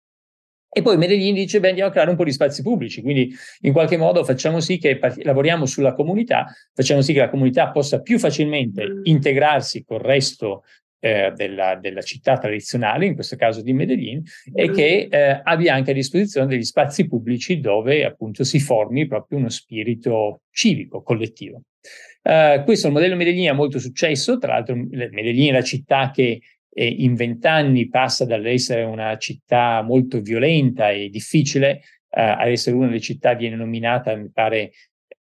E 0.77 0.83
poi 0.83 0.97
Medellin 0.97 1.35
dice, 1.35 1.61
beh, 1.61 1.69
andiamo 1.69 1.89
a 1.89 1.93
creare 1.93 2.11
un 2.11 2.17
po' 2.17 2.25
di 2.25 2.33
spazi 2.33 2.61
pubblici, 2.61 3.01
quindi 3.01 3.33
in 3.61 3.73
qualche 3.73 3.97
modo 3.97 4.25
facciamo 4.25 4.59
sì 4.59 4.77
che 4.79 4.99
lavoriamo 5.23 5.67
sulla 5.67 5.95
comunità, 5.95 6.53
facciamo 6.73 7.01
sì 7.01 7.13
che 7.13 7.21
la 7.21 7.29
comunità 7.31 7.71
possa 7.71 8.01
più 8.01 8.19
facilmente 8.19 8.85
mm. 8.85 9.01
integrarsi 9.05 9.85
col 9.85 10.01
resto 10.01 10.65
eh, 10.99 11.33
della, 11.37 11.77
della, 11.77 12.03
città 12.03 12.39
tradizionale, 12.39 13.07
in 13.07 13.15
questo 13.15 13.37
caso 13.37 13.63
di 13.63 13.73
Medellin, 13.73 14.21
e 14.53 14.69
mm. 14.69 14.75
che 14.75 15.09
eh, 15.09 15.41
abbia 15.45 15.75
anche 15.75 15.93
a 15.93 15.95
disposizione 15.95 16.49
degli 16.49 16.65
spazi 16.65 17.07
pubblici 17.07 17.61
dove 17.61 18.05
appunto 18.05 18.43
si 18.43 18.59
formi 18.59 19.07
proprio 19.07 19.39
uno 19.39 19.51
spirito 19.51 20.41
civico, 20.51 21.03
collettivo. 21.03 21.63
Uh, 22.25 22.65
questo 22.65 22.87
il 22.87 22.95
modello 22.95 23.17
Medellin 23.17 23.51
ha 23.51 23.53
molto 23.53 23.79
successo, 23.79 24.39
tra 24.39 24.55
l'altro 24.55 24.75
Medellin 24.75 25.51
è 25.51 25.53
la 25.53 25.63
città 25.63 26.11
che 26.11 26.41
e 26.75 26.87
in 26.87 27.15
vent'anni 27.15 27.89
passa 27.89 28.25
dall'essere 28.25 28.83
una 28.83 29.17
città 29.17 29.81
molto 29.83 30.21
violenta 30.21 30.91
e 30.91 31.09
difficile 31.09 31.83
uh, 32.11 32.35
ad 32.39 32.49
essere 32.49 32.75
una 32.75 32.87
delle 32.87 33.01
città, 33.01 33.35
viene 33.35 33.55
nominata, 33.57 34.15
mi 34.17 34.31
pare, 34.31 34.59
eh, 34.59 34.73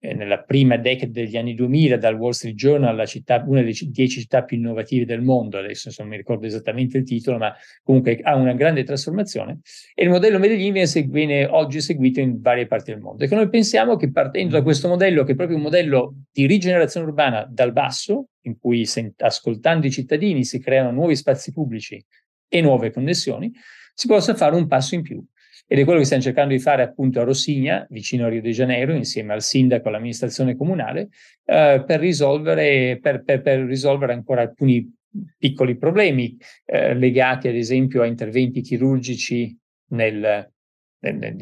nella 0.01 0.41
prima 0.41 0.77
decade 0.77 1.11
degli 1.11 1.37
anni 1.37 1.53
2000 1.53 1.97
dal 1.97 2.15
Wall 2.15 2.31
Street 2.31 2.55
Journal, 2.55 3.05
città, 3.07 3.43
una 3.45 3.61
delle 3.61 3.71
dieci 3.71 4.21
città 4.21 4.43
più 4.43 4.57
innovative 4.57 5.05
del 5.05 5.21
mondo, 5.21 5.59
adesso 5.59 5.91
non 5.99 6.07
mi 6.07 6.17
ricordo 6.17 6.47
esattamente 6.47 6.97
il 6.97 7.03
titolo, 7.03 7.37
ma 7.37 7.53
comunque 7.83 8.19
ha 8.23 8.35
una 8.35 8.53
grande 8.53 8.83
trasformazione 8.83 9.59
e 9.93 10.03
il 10.03 10.09
modello 10.09 10.39
Medellin 10.39 10.73
viene, 10.73 11.07
viene 11.07 11.45
oggi 11.45 11.81
seguito 11.81 12.19
in 12.19 12.41
varie 12.41 12.65
parti 12.65 12.91
del 12.91 12.99
mondo. 12.99 13.23
E 13.23 13.27
noi 13.27 13.47
pensiamo 13.49 13.95
che 13.95 14.11
partendo 14.11 14.55
da 14.55 14.63
questo 14.63 14.87
modello, 14.87 15.23
che 15.23 15.33
è 15.33 15.35
proprio 15.35 15.57
un 15.57 15.63
modello 15.63 16.15
di 16.31 16.47
rigenerazione 16.47 17.05
urbana 17.05 17.47
dal 17.47 17.71
basso, 17.71 18.29
in 18.45 18.57
cui 18.57 18.87
ascoltando 19.17 19.85
i 19.85 19.91
cittadini 19.91 20.43
si 20.43 20.59
creano 20.59 20.89
nuovi 20.89 21.15
spazi 21.15 21.51
pubblici 21.51 22.03
e 22.47 22.61
nuove 22.61 22.91
connessioni, 22.91 23.51
si 23.93 24.07
possa 24.07 24.33
fare 24.33 24.55
un 24.55 24.65
passo 24.65 24.95
in 24.95 25.03
più. 25.03 25.23
Ed 25.71 25.79
è 25.79 25.83
quello 25.85 25.99
che 25.99 26.05
stiamo 26.05 26.21
cercando 26.21 26.53
di 26.53 26.59
fare 26.59 26.83
appunto 26.83 27.21
a 27.21 27.23
Rossigna, 27.23 27.87
vicino 27.89 28.25
a 28.25 28.27
Rio 28.27 28.41
de 28.41 28.51
Janeiro, 28.51 28.93
insieme 28.93 29.31
al 29.31 29.41
sindaco 29.41 29.85
e 29.85 29.89
all'amministrazione 29.89 30.57
comunale, 30.57 31.07
eh, 31.45 31.81
per, 31.87 32.01
risolvere, 32.01 32.99
per, 33.01 33.23
per, 33.23 33.41
per, 33.41 33.61
risolvere, 33.61 34.11
ancora 34.11 34.41
alcuni 34.41 34.93
piccoli 35.37 35.77
problemi 35.77 36.35
eh, 36.65 36.93
legati 36.93 37.47
ad 37.47 37.55
esempio 37.55 38.01
a 38.01 38.05
interventi 38.05 38.59
chirurgici 38.59 39.57
nel, 39.91 40.51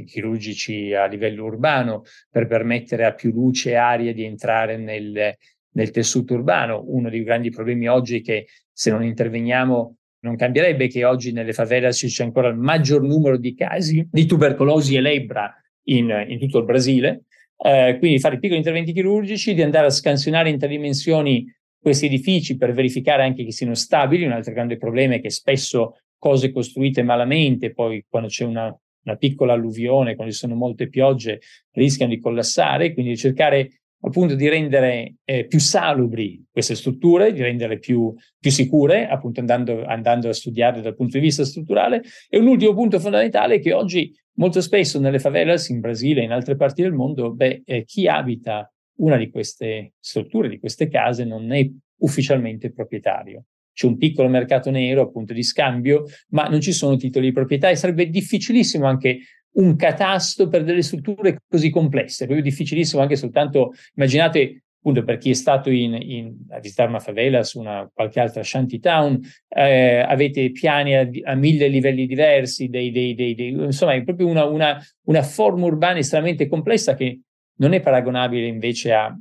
chirurgici 0.05 0.93
a 0.93 1.07
livello 1.07 1.45
urbano 1.45 2.03
per 2.29 2.45
permettere 2.45 3.05
a 3.05 3.15
più 3.15 3.31
luce 3.31 3.71
e 3.71 3.75
aria 3.77 4.13
di 4.13 4.25
entrare 4.25 4.77
nel, 4.77 5.35
nel 5.71 5.89
tessuto 5.89 6.35
urbano. 6.35 6.83
Uno 6.85 7.09
dei 7.09 7.23
grandi 7.23 7.49
problemi 7.49 7.89
oggi 7.89 8.19
è 8.19 8.21
che 8.21 8.45
se 8.71 8.91
non 8.91 9.03
interveniamo 9.03 9.95
non 10.21 10.35
cambierebbe 10.35 10.87
che 10.87 11.05
oggi 11.05 11.31
nelle 11.31 11.53
favelas 11.53 11.97
ci 11.97 12.09
sia 12.09 12.25
ancora 12.25 12.49
il 12.49 12.57
maggior 12.57 13.01
numero 13.01 13.37
di 13.37 13.53
casi 13.53 14.07
di 14.11 14.25
tubercolosi 14.25 14.95
e 14.95 15.01
lebbra 15.01 15.53
in, 15.83 16.25
in 16.27 16.39
tutto 16.39 16.59
il 16.59 16.65
Brasile. 16.65 17.23
Eh, 17.57 17.97
quindi 17.99 18.19
fare 18.19 18.39
piccoli 18.39 18.57
interventi 18.59 18.93
chirurgici, 18.93 19.53
di 19.53 19.61
andare 19.61 19.87
a 19.87 19.91
scansionare 19.91 20.49
in 20.49 20.57
tre 20.57 20.67
dimensioni 20.67 21.45
questi 21.81 22.05
edifici 22.05 22.57
per 22.57 22.73
verificare 22.73 23.23
anche 23.23 23.43
che 23.43 23.51
siano 23.51 23.75
stabili. 23.75 24.25
Un 24.25 24.31
altro 24.31 24.53
grande 24.53 24.77
problema 24.77 25.15
è 25.15 25.21
che 25.21 25.29
spesso 25.29 25.99
cose 26.17 26.51
costruite 26.51 27.01
malamente, 27.01 27.71
poi 27.71 28.05
quando 28.07 28.27
c'è 28.27 28.45
una, 28.45 28.77
una 29.03 29.15
piccola 29.15 29.53
alluvione, 29.53 30.15
quando 30.15 30.33
ci 30.33 30.39
sono 30.39 30.55
molte 30.55 30.89
piogge, 30.89 31.39
rischiano 31.71 32.13
di 32.13 32.19
collassare. 32.19 32.93
Quindi 32.93 33.17
cercare 33.17 33.81
appunto 34.01 34.35
di 34.35 34.47
rendere 34.47 35.15
eh, 35.23 35.45
più 35.45 35.59
salubri 35.59 36.43
queste 36.51 36.75
strutture, 36.75 37.33
di 37.33 37.41
renderle 37.41 37.79
più, 37.79 38.13
più 38.39 38.51
sicure, 38.51 39.07
appunto 39.07 39.39
andando, 39.39 39.83
andando, 39.85 40.29
a 40.29 40.33
studiarle 40.33 40.81
dal 40.81 40.95
punto 40.95 41.17
di 41.17 41.23
vista 41.23 41.43
strutturale. 41.43 42.01
E 42.29 42.37
un 42.37 42.47
ultimo 42.47 42.73
punto 42.73 42.99
fondamentale 42.99 43.55
è 43.55 43.59
che 43.59 43.73
oggi 43.73 44.13
molto 44.35 44.61
spesso 44.61 44.99
nelle 44.99 45.19
favelas 45.19 45.69
in 45.69 45.79
Brasile 45.79 46.21
e 46.21 46.23
in 46.23 46.31
altre 46.31 46.55
parti 46.55 46.81
del 46.81 46.93
mondo, 46.93 47.33
beh, 47.33 47.63
eh, 47.65 47.83
chi 47.83 48.07
abita 48.07 48.71
una 48.99 49.17
di 49.17 49.29
queste 49.29 49.93
strutture, 49.99 50.49
di 50.49 50.59
queste 50.59 50.87
case, 50.87 51.25
non 51.25 51.51
è 51.51 51.69
ufficialmente 51.99 52.71
proprietario. 52.71 53.45
C'è 53.73 53.87
un 53.87 53.97
piccolo 53.97 54.27
mercato 54.27 54.71
nero 54.71 55.01
appunto 55.01 55.33
di 55.33 55.43
scambio, 55.43 56.03
ma 56.29 56.47
non 56.47 56.59
ci 56.59 56.73
sono 56.73 56.97
titoli 56.97 57.27
di 57.27 57.31
proprietà 57.31 57.69
e 57.69 57.77
sarebbe 57.77 58.09
difficililissimo 58.09 58.85
anche 58.85 59.19
un 59.59 59.75
catasto 59.75 60.47
per 60.47 60.63
delle 60.63 60.81
strutture 60.81 61.41
così 61.47 61.69
complesse, 61.69 62.25
proprio 62.25 62.43
difficilissimo 62.43 63.01
anche 63.01 63.15
soltanto, 63.15 63.73
immaginate 63.95 64.63
appunto 64.79 65.03
per 65.03 65.17
chi 65.17 65.31
è 65.31 65.33
stato 65.33 65.69
in, 65.69 65.93
in, 65.93 66.35
a 66.51 66.59
visitare 66.59 66.87
una 66.87 66.99
favela 66.99 67.43
su 67.43 67.59
una, 67.59 67.89
qualche 67.93 68.21
altra 68.21 68.41
shanty 68.41 68.79
town, 68.79 69.19
eh, 69.49 69.99
avete 69.99 70.51
piani 70.51 70.95
a, 70.95 71.07
a, 71.23 71.35
mille 71.35 71.67
livelli 71.67 72.07
diversi, 72.07 72.69
dei, 72.69 72.89
dei, 72.89 73.13
dei, 73.13 73.49
insomma 73.49 73.93
è 73.93 74.03
proprio 74.03 74.27
una, 74.27 74.45
una, 74.45 74.81
una 75.07 75.21
forma 75.21 75.65
urbana 75.65 75.99
estremamente 75.99 76.47
complessa 76.47 76.95
che 76.95 77.19
non 77.57 77.73
è 77.73 77.81
paragonabile 77.81 78.47
invece 78.47 78.93
a 78.93 79.13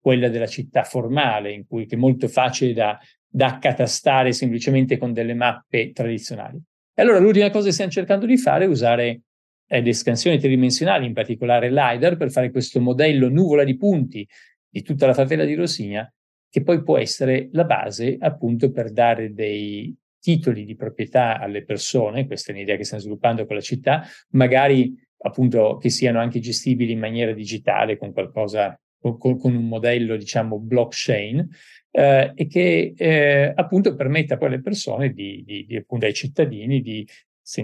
quella 0.00 0.28
della 0.28 0.48
città 0.48 0.82
formale, 0.82 1.52
in 1.52 1.64
cui 1.66 1.86
è 1.88 1.96
molto 1.96 2.26
facile 2.26 2.72
da, 2.72 2.98
da 3.26 3.46
accatastare 3.46 4.32
semplicemente 4.32 4.98
con 4.98 5.12
delle 5.12 5.34
mappe 5.34 5.92
tradizionali. 5.92 6.60
E 6.92 7.02
allora 7.02 7.20
l'ultima 7.20 7.50
cosa 7.50 7.66
che 7.66 7.72
stiamo 7.72 7.90
cercando 7.92 8.26
di 8.26 8.36
fare 8.36 8.64
è 8.64 8.68
usare 8.68 9.20
ed 9.66 9.86
espansioni 9.86 10.38
tridimensionali, 10.38 11.06
in 11.06 11.12
particolare 11.12 11.70
LiDAR, 11.70 12.16
per 12.16 12.30
fare 12.30 12.50
questo 12.50 12.80
modello 12.80 13.28
nuvola 13.28 13.64
di 13.64 13.76
punti 13.76 14.26
di 14.68 14.82
tutta 14.82 15.06
la 15.06 15.14
favela 15.14 15.44
di 15.44 15.54
Rosigna, 15.54 16.12
che 16.50 16.62
poi 16.62 16.82
può 16.82 16.98
essere 16.98 17.48
la 17.52 17.64
base 17.64 18.16
appunto 18.18 18.70
per 18.70 18.92
dare 18.92 19.32
dei 19.32 19.94
titoli 20.20 20.64
di 20.64 20.74
proprietà 20.74 21.38
alle 21.38 21.64
persone, 21.64 22.26
questa 22.26 22.50
è 22.50 22.54
un'idea 22.54 22.76
che 22.76 22.84
stiamo 22.84 23.02
sviluppando 23.02 23.44
con 23.44 23.56
la 23.56 23.62
città, 23.62 24.06
magari 24.30 24.94
appunto 25.18 25.76
che 25.76 25.90
siano 25.90 26.18
anche 26.18 26.40
gestibili 26.40 26.92
in 26.92 26.98
maniera 26.98 27.32
digitale 27.32 27.98
con 27.98 28.12
qualcosa, 28.12 28.78
con, 28.98 29.18
con 29.18 29.54
un 29.54 29.68
modello 29.68 30.16
diciamo 30.16 30.58
blockchain, 30.58 31.48
eh, 31.90 32.32
e 32.34 32.46
che 32.46 32.94
eh, 32.96 33.52
appunto 33.54 33.94
permetta 33.94 34.36
poi 34.36 34.48
alle 34.48 34.60
persone, 34.60 35.12
di, 35.12 35.42
di, 35.44 35.64
di, 35.66 35.76
appunto 35.76 36.06
ai 36.06 36.14
cittadini, 36.14 36.80
di 36.80 37.06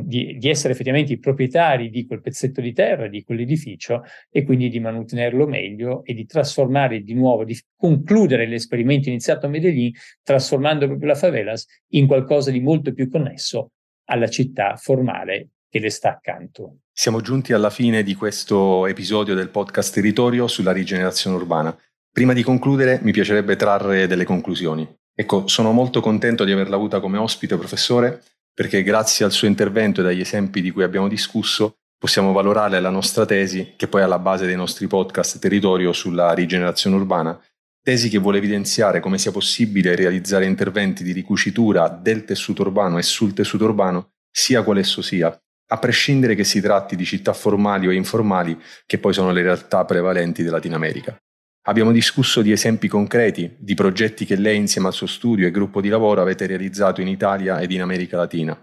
di, 0.03 0.37
di, 0.37 0.49
essere 0.49 0.75
effettivamente 0.75 1.15
i 1.15 1.19
proprietari 1.19 1.89
di 1.89 2.07
quel 2.07 2.21
pezzetto 2.21 2.61
di 2.61 2.73
terra, 2.75 3.09
di 3.09 3.25
quell'edificio 3.25 4.03
e 4.31 4.45
quindi 4.45 4.69
di 4.69 4.79
mantenerlo 4.79 5.47
meglio 5.47 6.05
e 6.05 6.13
di 6.13 6.27
trasformare 6.27 7.01
di 7.01 7.15
nuovo, 7.15 7.45
di 7.45 7.59
concludere 7.77 8.47
l'esperimento 8.47 9.09
iniziato 9.09 9.47
a 9.47 9.49
Medellin, 9.49 9.93
trasformando 10.23 10.87
proprio 10.87 11.09
la 11.09 11.15
favelas 11.15 11.67
in 11.93 12.07
qualcosa 12.07 12.51
di 12.51 12.61
molto 12.61 12.93
più 12.93 13.09
connesso 13.09 13.71
alla 14.05 14.29
città 14.29 14.77
formale 14.77 15.49
che 15.71 15.79
le 15.79 15.91
sta 15.91 16.11
accanto. 16.11 16.81
Siamo 16.93 17.23
giunti 17.23 17.55
alla 17.55 17.71
fine 17.71 18.03
di 18.03 18.15
questo 18.15 18.87
episodio 18.87 19.35
del 19.35 19.49
podcast 19.49 19.95
Territorio 19.95 20.47
sulla 20.47 20.73
rigenerazione 20.73 21.37
urbana. 21.37 21.75
Prima 22.13 22.35
di 22.35 22.43
concludere 22.43 22.99
mi 23.03 23.13
piacerebbe 23.13 23.57
trarre 23.57 24.07
delle 24.07 24.25
conclusioni. 24.25 24.87
Ecco, 25.15 25.47
sono 25.47 25.73
molto 25.73 26.01
contento 26.01 26.45
di 26.45 26.53
averla 26.53 26.77
avuta 26.77 27.01
come 27.01 27.19
ospite, 27.19 27.57
professore, 27.57 28.23
perché 28.61 28.83
grazie 28.83 29.25
al 29.25 29.33
suo 29.33 29.49
intervento 29.49 30.03
e 30.03 30.05
dagli 30.05 30.21
esempi 30.21 30.61
di 30.61 30.71
cui 30.71 30.83
abbiamo 30.83 31.09
discusso 31.09 31.77
possiamo 31.97 32.31
valorare 32.33 32.79
la 32.79 32.91
nostra 32.91 33.25
tesi, 33.25 33.73
che 33.75 33.89
poi 33.89 34.03
è 34.03 34.05
alla 34.05 34.19
base 34.19 34.45
dei 34.45 34.55
nostri 34.55 34.87
podcast 34.87 35.39
Territorio 35.39 35.95
sulla 35.95 36.35
rigenerazione 36.35 36.97
urbana, 36.97 37.43
tesi 37.83 38.11
che 38.11 38.19
vuole 38.19 38.37
evidenziare 38.37 39.01
come 39.01 39.17
sia 39.17 39.31
possibile 39.31 39.95
realizzare 39.95 40.45
interventi 40.45 41.03
di 41.03 41.13
ricucitura 41.13 41.89
del 41.89 42.27
tessuto 42.27 42.61
urbano 42.61 42.99
e 42.99 43.03
sul 43.03 43.33
tessuto 43.33 43.65
urbano, 43.65 44.11
sia 44.31 44.63
quale 44.63 44.81
esso 44.81 45.01
sia, 45.01 45.35
a 45.69 45.79
prescindere 45.79 46.35
che 46.35 46.45
si 46.45 46.61
tratti 46.61 46.97
di 46.97 47.07
città 47.07 47.33
formali 47.33 47.87
o 47.87 47.93
informali, 47.93 48.61
che 48.85 48.99
poi 48.99 49.15
sono 49.15 49.33
le 49.33 49.41
realtà 49.41 49.87
prevalenti 49.87 50.43
della 50.43 50.57
Latina 50.57 50.77
America. 50.77 51.19
Abbiamo 51.65 51.93
discusso 51.93 52.43
di 52.43 52.53
esempi 52.53 52.89
concreti, 52.89 53.55
di 53.59 53.75
progetti 53.75 54.25
che 54.25 54.37
lei 54.37 54.57
insieme 54.57 54.89
al 54.89 54.95
suo 54.95 55.07
studio 55.07 55.47
e 55.47 55.51
gruppo 55.51 55.81
di 55.81 55.89
lavoro 55.89 56.21
avete 56.21 56.47
realizzato 56.47 57.01
in 57.01 57.09
Italia 57.09 57.61
ed 57.61 57.71
in 57.71 57.83
America 57.83 58.17
Latina. 58.17 58.59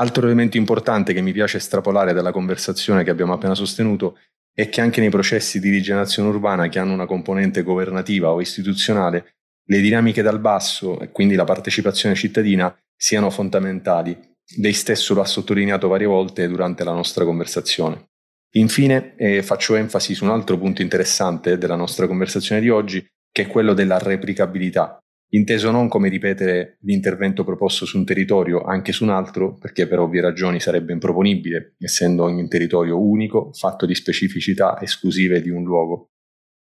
Altro 0.00 0.26
elemento 0.26 0.56
importante 0.56 1.12
che 1.12 1.20
mi 1.20 1.32
piace 1.32 1.56
estrapolare 1.56 2.12
dalla 2.12 2.30
conversazione 2.30 3.02
che 3.02 3.10
abbiamo 3.10 3.32
appena 3.32 3.54
sostenuto 3.54 4.18
è 4.52 4.68
che 4.68 4.80
anche 4.80 5.00
nei 5.00 5.10
processi 5.10 5.58
di 5.60 5.70
rigenerazione 5.70 6.28
urbana 6.28 6.68
che 6.68 6.78
hanno 6.78 6.92
una 6.92 7.06
componente 7.06 7.62
governativa 7.62 8.30
o 8.30 8.40
istituzionale, 8.40 9.34
le 9.64 9.80
dinamiche 9.80 10.22
dal 10.22 10.38
basso 10.38 11.00
e 11.00 11.10
quindi 11.10 11.34
la 11.34 11.44
partecipazione 11.44 12.14
cittadina 12.14 12.74
siano 12.96 13.30
fondamentali 13.30 14.36
lei 14.56 14.72
stesso 14.72 15.12
lo 15.12 15.20
ha 15.20 15.26
sottolineato 15.26 15.88
varie 15.88 16.06
volte 16.06 16.48
durante 16.48 16.82
la 16.82 16.92
nostra 16.92 17.24
conversazione. 17.24 18.08
Infine 18.52 19.14
eh, 19.16 19.42
faccio 19.42 19.76
enfasi 19.76 20.14
su 20.14 20.24
un 20.24 20.30
altro 20.30 20.58
punto 20.58 20.82
interessante 20.82 21.58
della 21.58 21.76
nostra 21.76 22.06
conversazione 22.06 22.60
di 22.60 22.70
oggi, 22.70 23.06
che 23.30 23.42
è 23.42 23.46
quello 23.46 23.74
della 23.74 23.98
replicabilità, 23.98 24.98
inteso 25.30 25.70
non 25.70 25.88
come 25.88 26.08
ripetere 26.08 26.78
l'intervento 26.80 27.44
proposto 27.44 27.84
su 27.84 27.98
un 27.98 28.04
territorio 28.04 28.62
anche 28.62 28.92
su 28.92 29.04
un 29.04 29.10
altro, 29.10 29.56
perché 29.58 29.86
per 29.86 29.98
ovvie 29.98 30.22
ragioni 30.22 30.60
sarebbe 30.60 30.92
improponibile, 30.92 31.74
essendo 31.78 32.24
ogni 32.24 32.48
territorio 32.48 32.98
unico, 32.98 33.52
fatto 33.52 33.84
di 33.84 33.94
specificità 33.94 34.80
esclusive 34.80 35.42
di 35.42 35.50
un 35.50 35.64
luogo, 35.64 36.12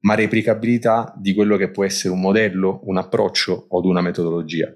ma 0.02 0.14
replicabilità 0.14 1.14
di 1.16 1.34
quello 1.34 1.56
che 1.56 1.70
può 1.70 1.84
essere 1.84 2.12
un 2.12 2.20
modello, 2.20 2.80
un 2.84 2.98
approccio 2.98 3.66
o 3.70 3.86
una 3.86 4.02
metodologia. 4.02 4.74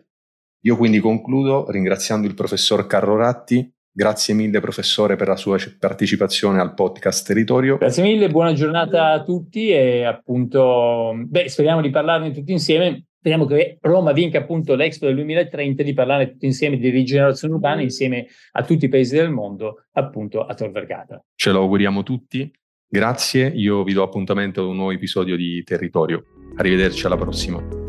Io 0.64 0.76
quindi 0.76 0.98
concludo 0.98 1.70
ringraziando 1.70 2.26
il 2.26 2.34
professor 2.34 2.86
Carlo 2.86 3.16
Ratti. 3.16 3.70
Grazie 3.96 4.34
mille 4.34 4.58
professore 4.58 5.14
per 5.14 5.28
la 5.28 5.36
sua 5.36 5.56
partecipazione 5.78 6.60
al 6.60 6.74
podcast 6.74 7.24
Territorio. 7.24 7.76
Grazie 7.76 8.02
mille, 8.02 8.28
buona 8.28 8.52
giornata 8.52 9.12
a 9.12 9.22
tutti 9.22 9.68
e 9.68 10.02
appunto, 10.02 11.12
beh, 11.14 11.48
speriamo 11.48 11.80
di 11.80 11.90
parlarne 11.90 12.32
tutti 12.32 12.50
insieme. 12.50 13.04
Speriamo 13.16 13.46
che 13.46 13.78
Roma 13.80 14.10
vinca 14.10 14.38
appunto 14.38 14.74
l'Expo 14.74 15.06
del 15.06 15.14
2030 15.14 15.84
di 15.84 15.94
parlare 15.94 16.32
tutti 16.32 16.44
insieme 16.44 16.76
di 16.76 16.90
rigenerazione 16.90 17.54
urbana 17.54 17.82
insieme 17.82 18.26
a 18.54 18.64
tutti 18.64 18.86
i 18.86 18.88
paesi 18.88 19.14
del 19.14 19.30
mondo, 19.30 19.84
appunto 19.92 20.44
a 20.44 20.54
Tor 20.54 20.72
Vergata. 20.72 21.24
Ce 21.36 21.52
lo 21.52 21.60
auguriamo 21.60 22.02
tutti. 22.02 22.50
Grazie, 22.88 23.46
io 23.46 23.84
vi 23.84 23.92
do 23.92 24.02
appuntamento 24.02 24.60
ad 24.60 24.66
un 24.66 24.74
nuovo 24.74 24.90
episodio 24.90 25.36
di 25.36 25.62
Territorio. 25.62 26.24
Arrivederci 26.56 27.06
alla 27.06 27.16
prossima. 27.16 27.83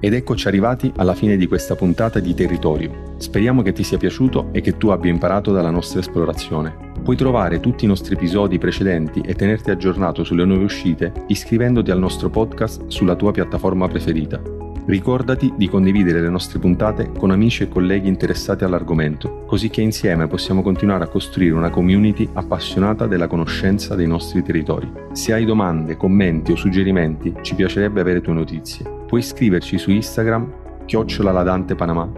Ed 0.00 0.14
eccoci 0.14 0.46
arrivati 0.46 0.92
alla 0.96 1.14
fine 1.14 1.36
di 1.36 1.48
questa 1.48 1.74
puntata 1.74 2.20
di 2.20 2.32
Territorio. 2.32 3.14
Speriamo 3.16 3.62
che 3.62 3.72
ti 3.72 3.82
sia 3.82 3.98
piaciuto 3.98 4.50
e 4.52 4.60
che 4.60 4.76
tu 4.76 4.88
abbia 4.90 5.10
imparato 5.10 5.50
dalla 5.50 5.70
nostra 5.70 5.98
esplorazione. 5.98 6.92
Puoi 7.02 7.16
trovare 7.16 7.58
tutti 7.58 7.84
i 7.84 7.88
nostri 7.88 8.14
episodi 8.14 8.58
precedenti 8.58 9.20
e 9.20 9.34
tenerti 9.34 9.72
aggiornato 9.72 10.22
sulle 10.22 10.44
nuove 10.44 10.62
uscite 10.62 11.12
iscrivendoti 11.26 11.90
al 11.90 11.98
nostro 11.98 12.30
podcast 12.30 12.86
sulla 12.86 13.16
tua 13.16 13.32
piattaforma 13.32 13.88
preferita. 13.88 14.40
Ricordati 14.86 15.52
di 15.56 15.68
condividere 15.68 16.20
le 16.20 16.30
nostre 16.30 16.60
puntate 16.60 17.10
con 17.18 17.32
amici 17.32 17.64
e 17.64 17.68
colleghi 17.68 18.06
interessati 18.06 18.62
all'argomento, 18.62 19.42
così 19.46 19.68
che 19.68 19.80
insieme 19.80 20.28
possiamo 20.28 20.62
continuare 20.62 21.04
a 21.04 21.08
costruire 21.08 21.54
una 21.54 21.70
community 21.70 22.26
appassionata 22.34 23.08
della 23.08 23.26
conoscenza 23.26 23.96
dei 23.96 24.06
nostri 24.06 24.42
territori. 24.44 24.90
Se 25.12 25.32
hai 25.32 25.44
domande, 25.44 25.96
commenti 25.96 26.52
o 26.52 26.56
suggerimenti, 26.56 27.34
ci 27.42 27.56
piacerebbe 27.56 28.00
avere 28.00 28.20
tue 28.20 28.32
notizie 28.32 28.97
puoi 29.08 29.20
iscriverci 29.20 29.78
su 29.78 29.90
Instagram 29.90 30.84
chiocciola 30.84 31.32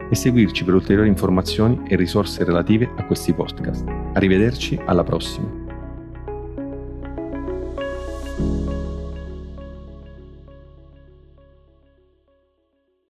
e 0.09 0.15
seguirci 0.15 0.65
per 0.65 0.75
ulteriori 0.75 1.09
informazioni 1.09 1.83
e 1.89 1.97
risorse 1.97 2.45
relative 2.45 2.91
a 2.97 3.05
questi 3.05 3.33
podcast. 3.33 3.87
Arrivederci, 4.15 4.79
alla 4.85 5.05
prossima. 5.05 5.60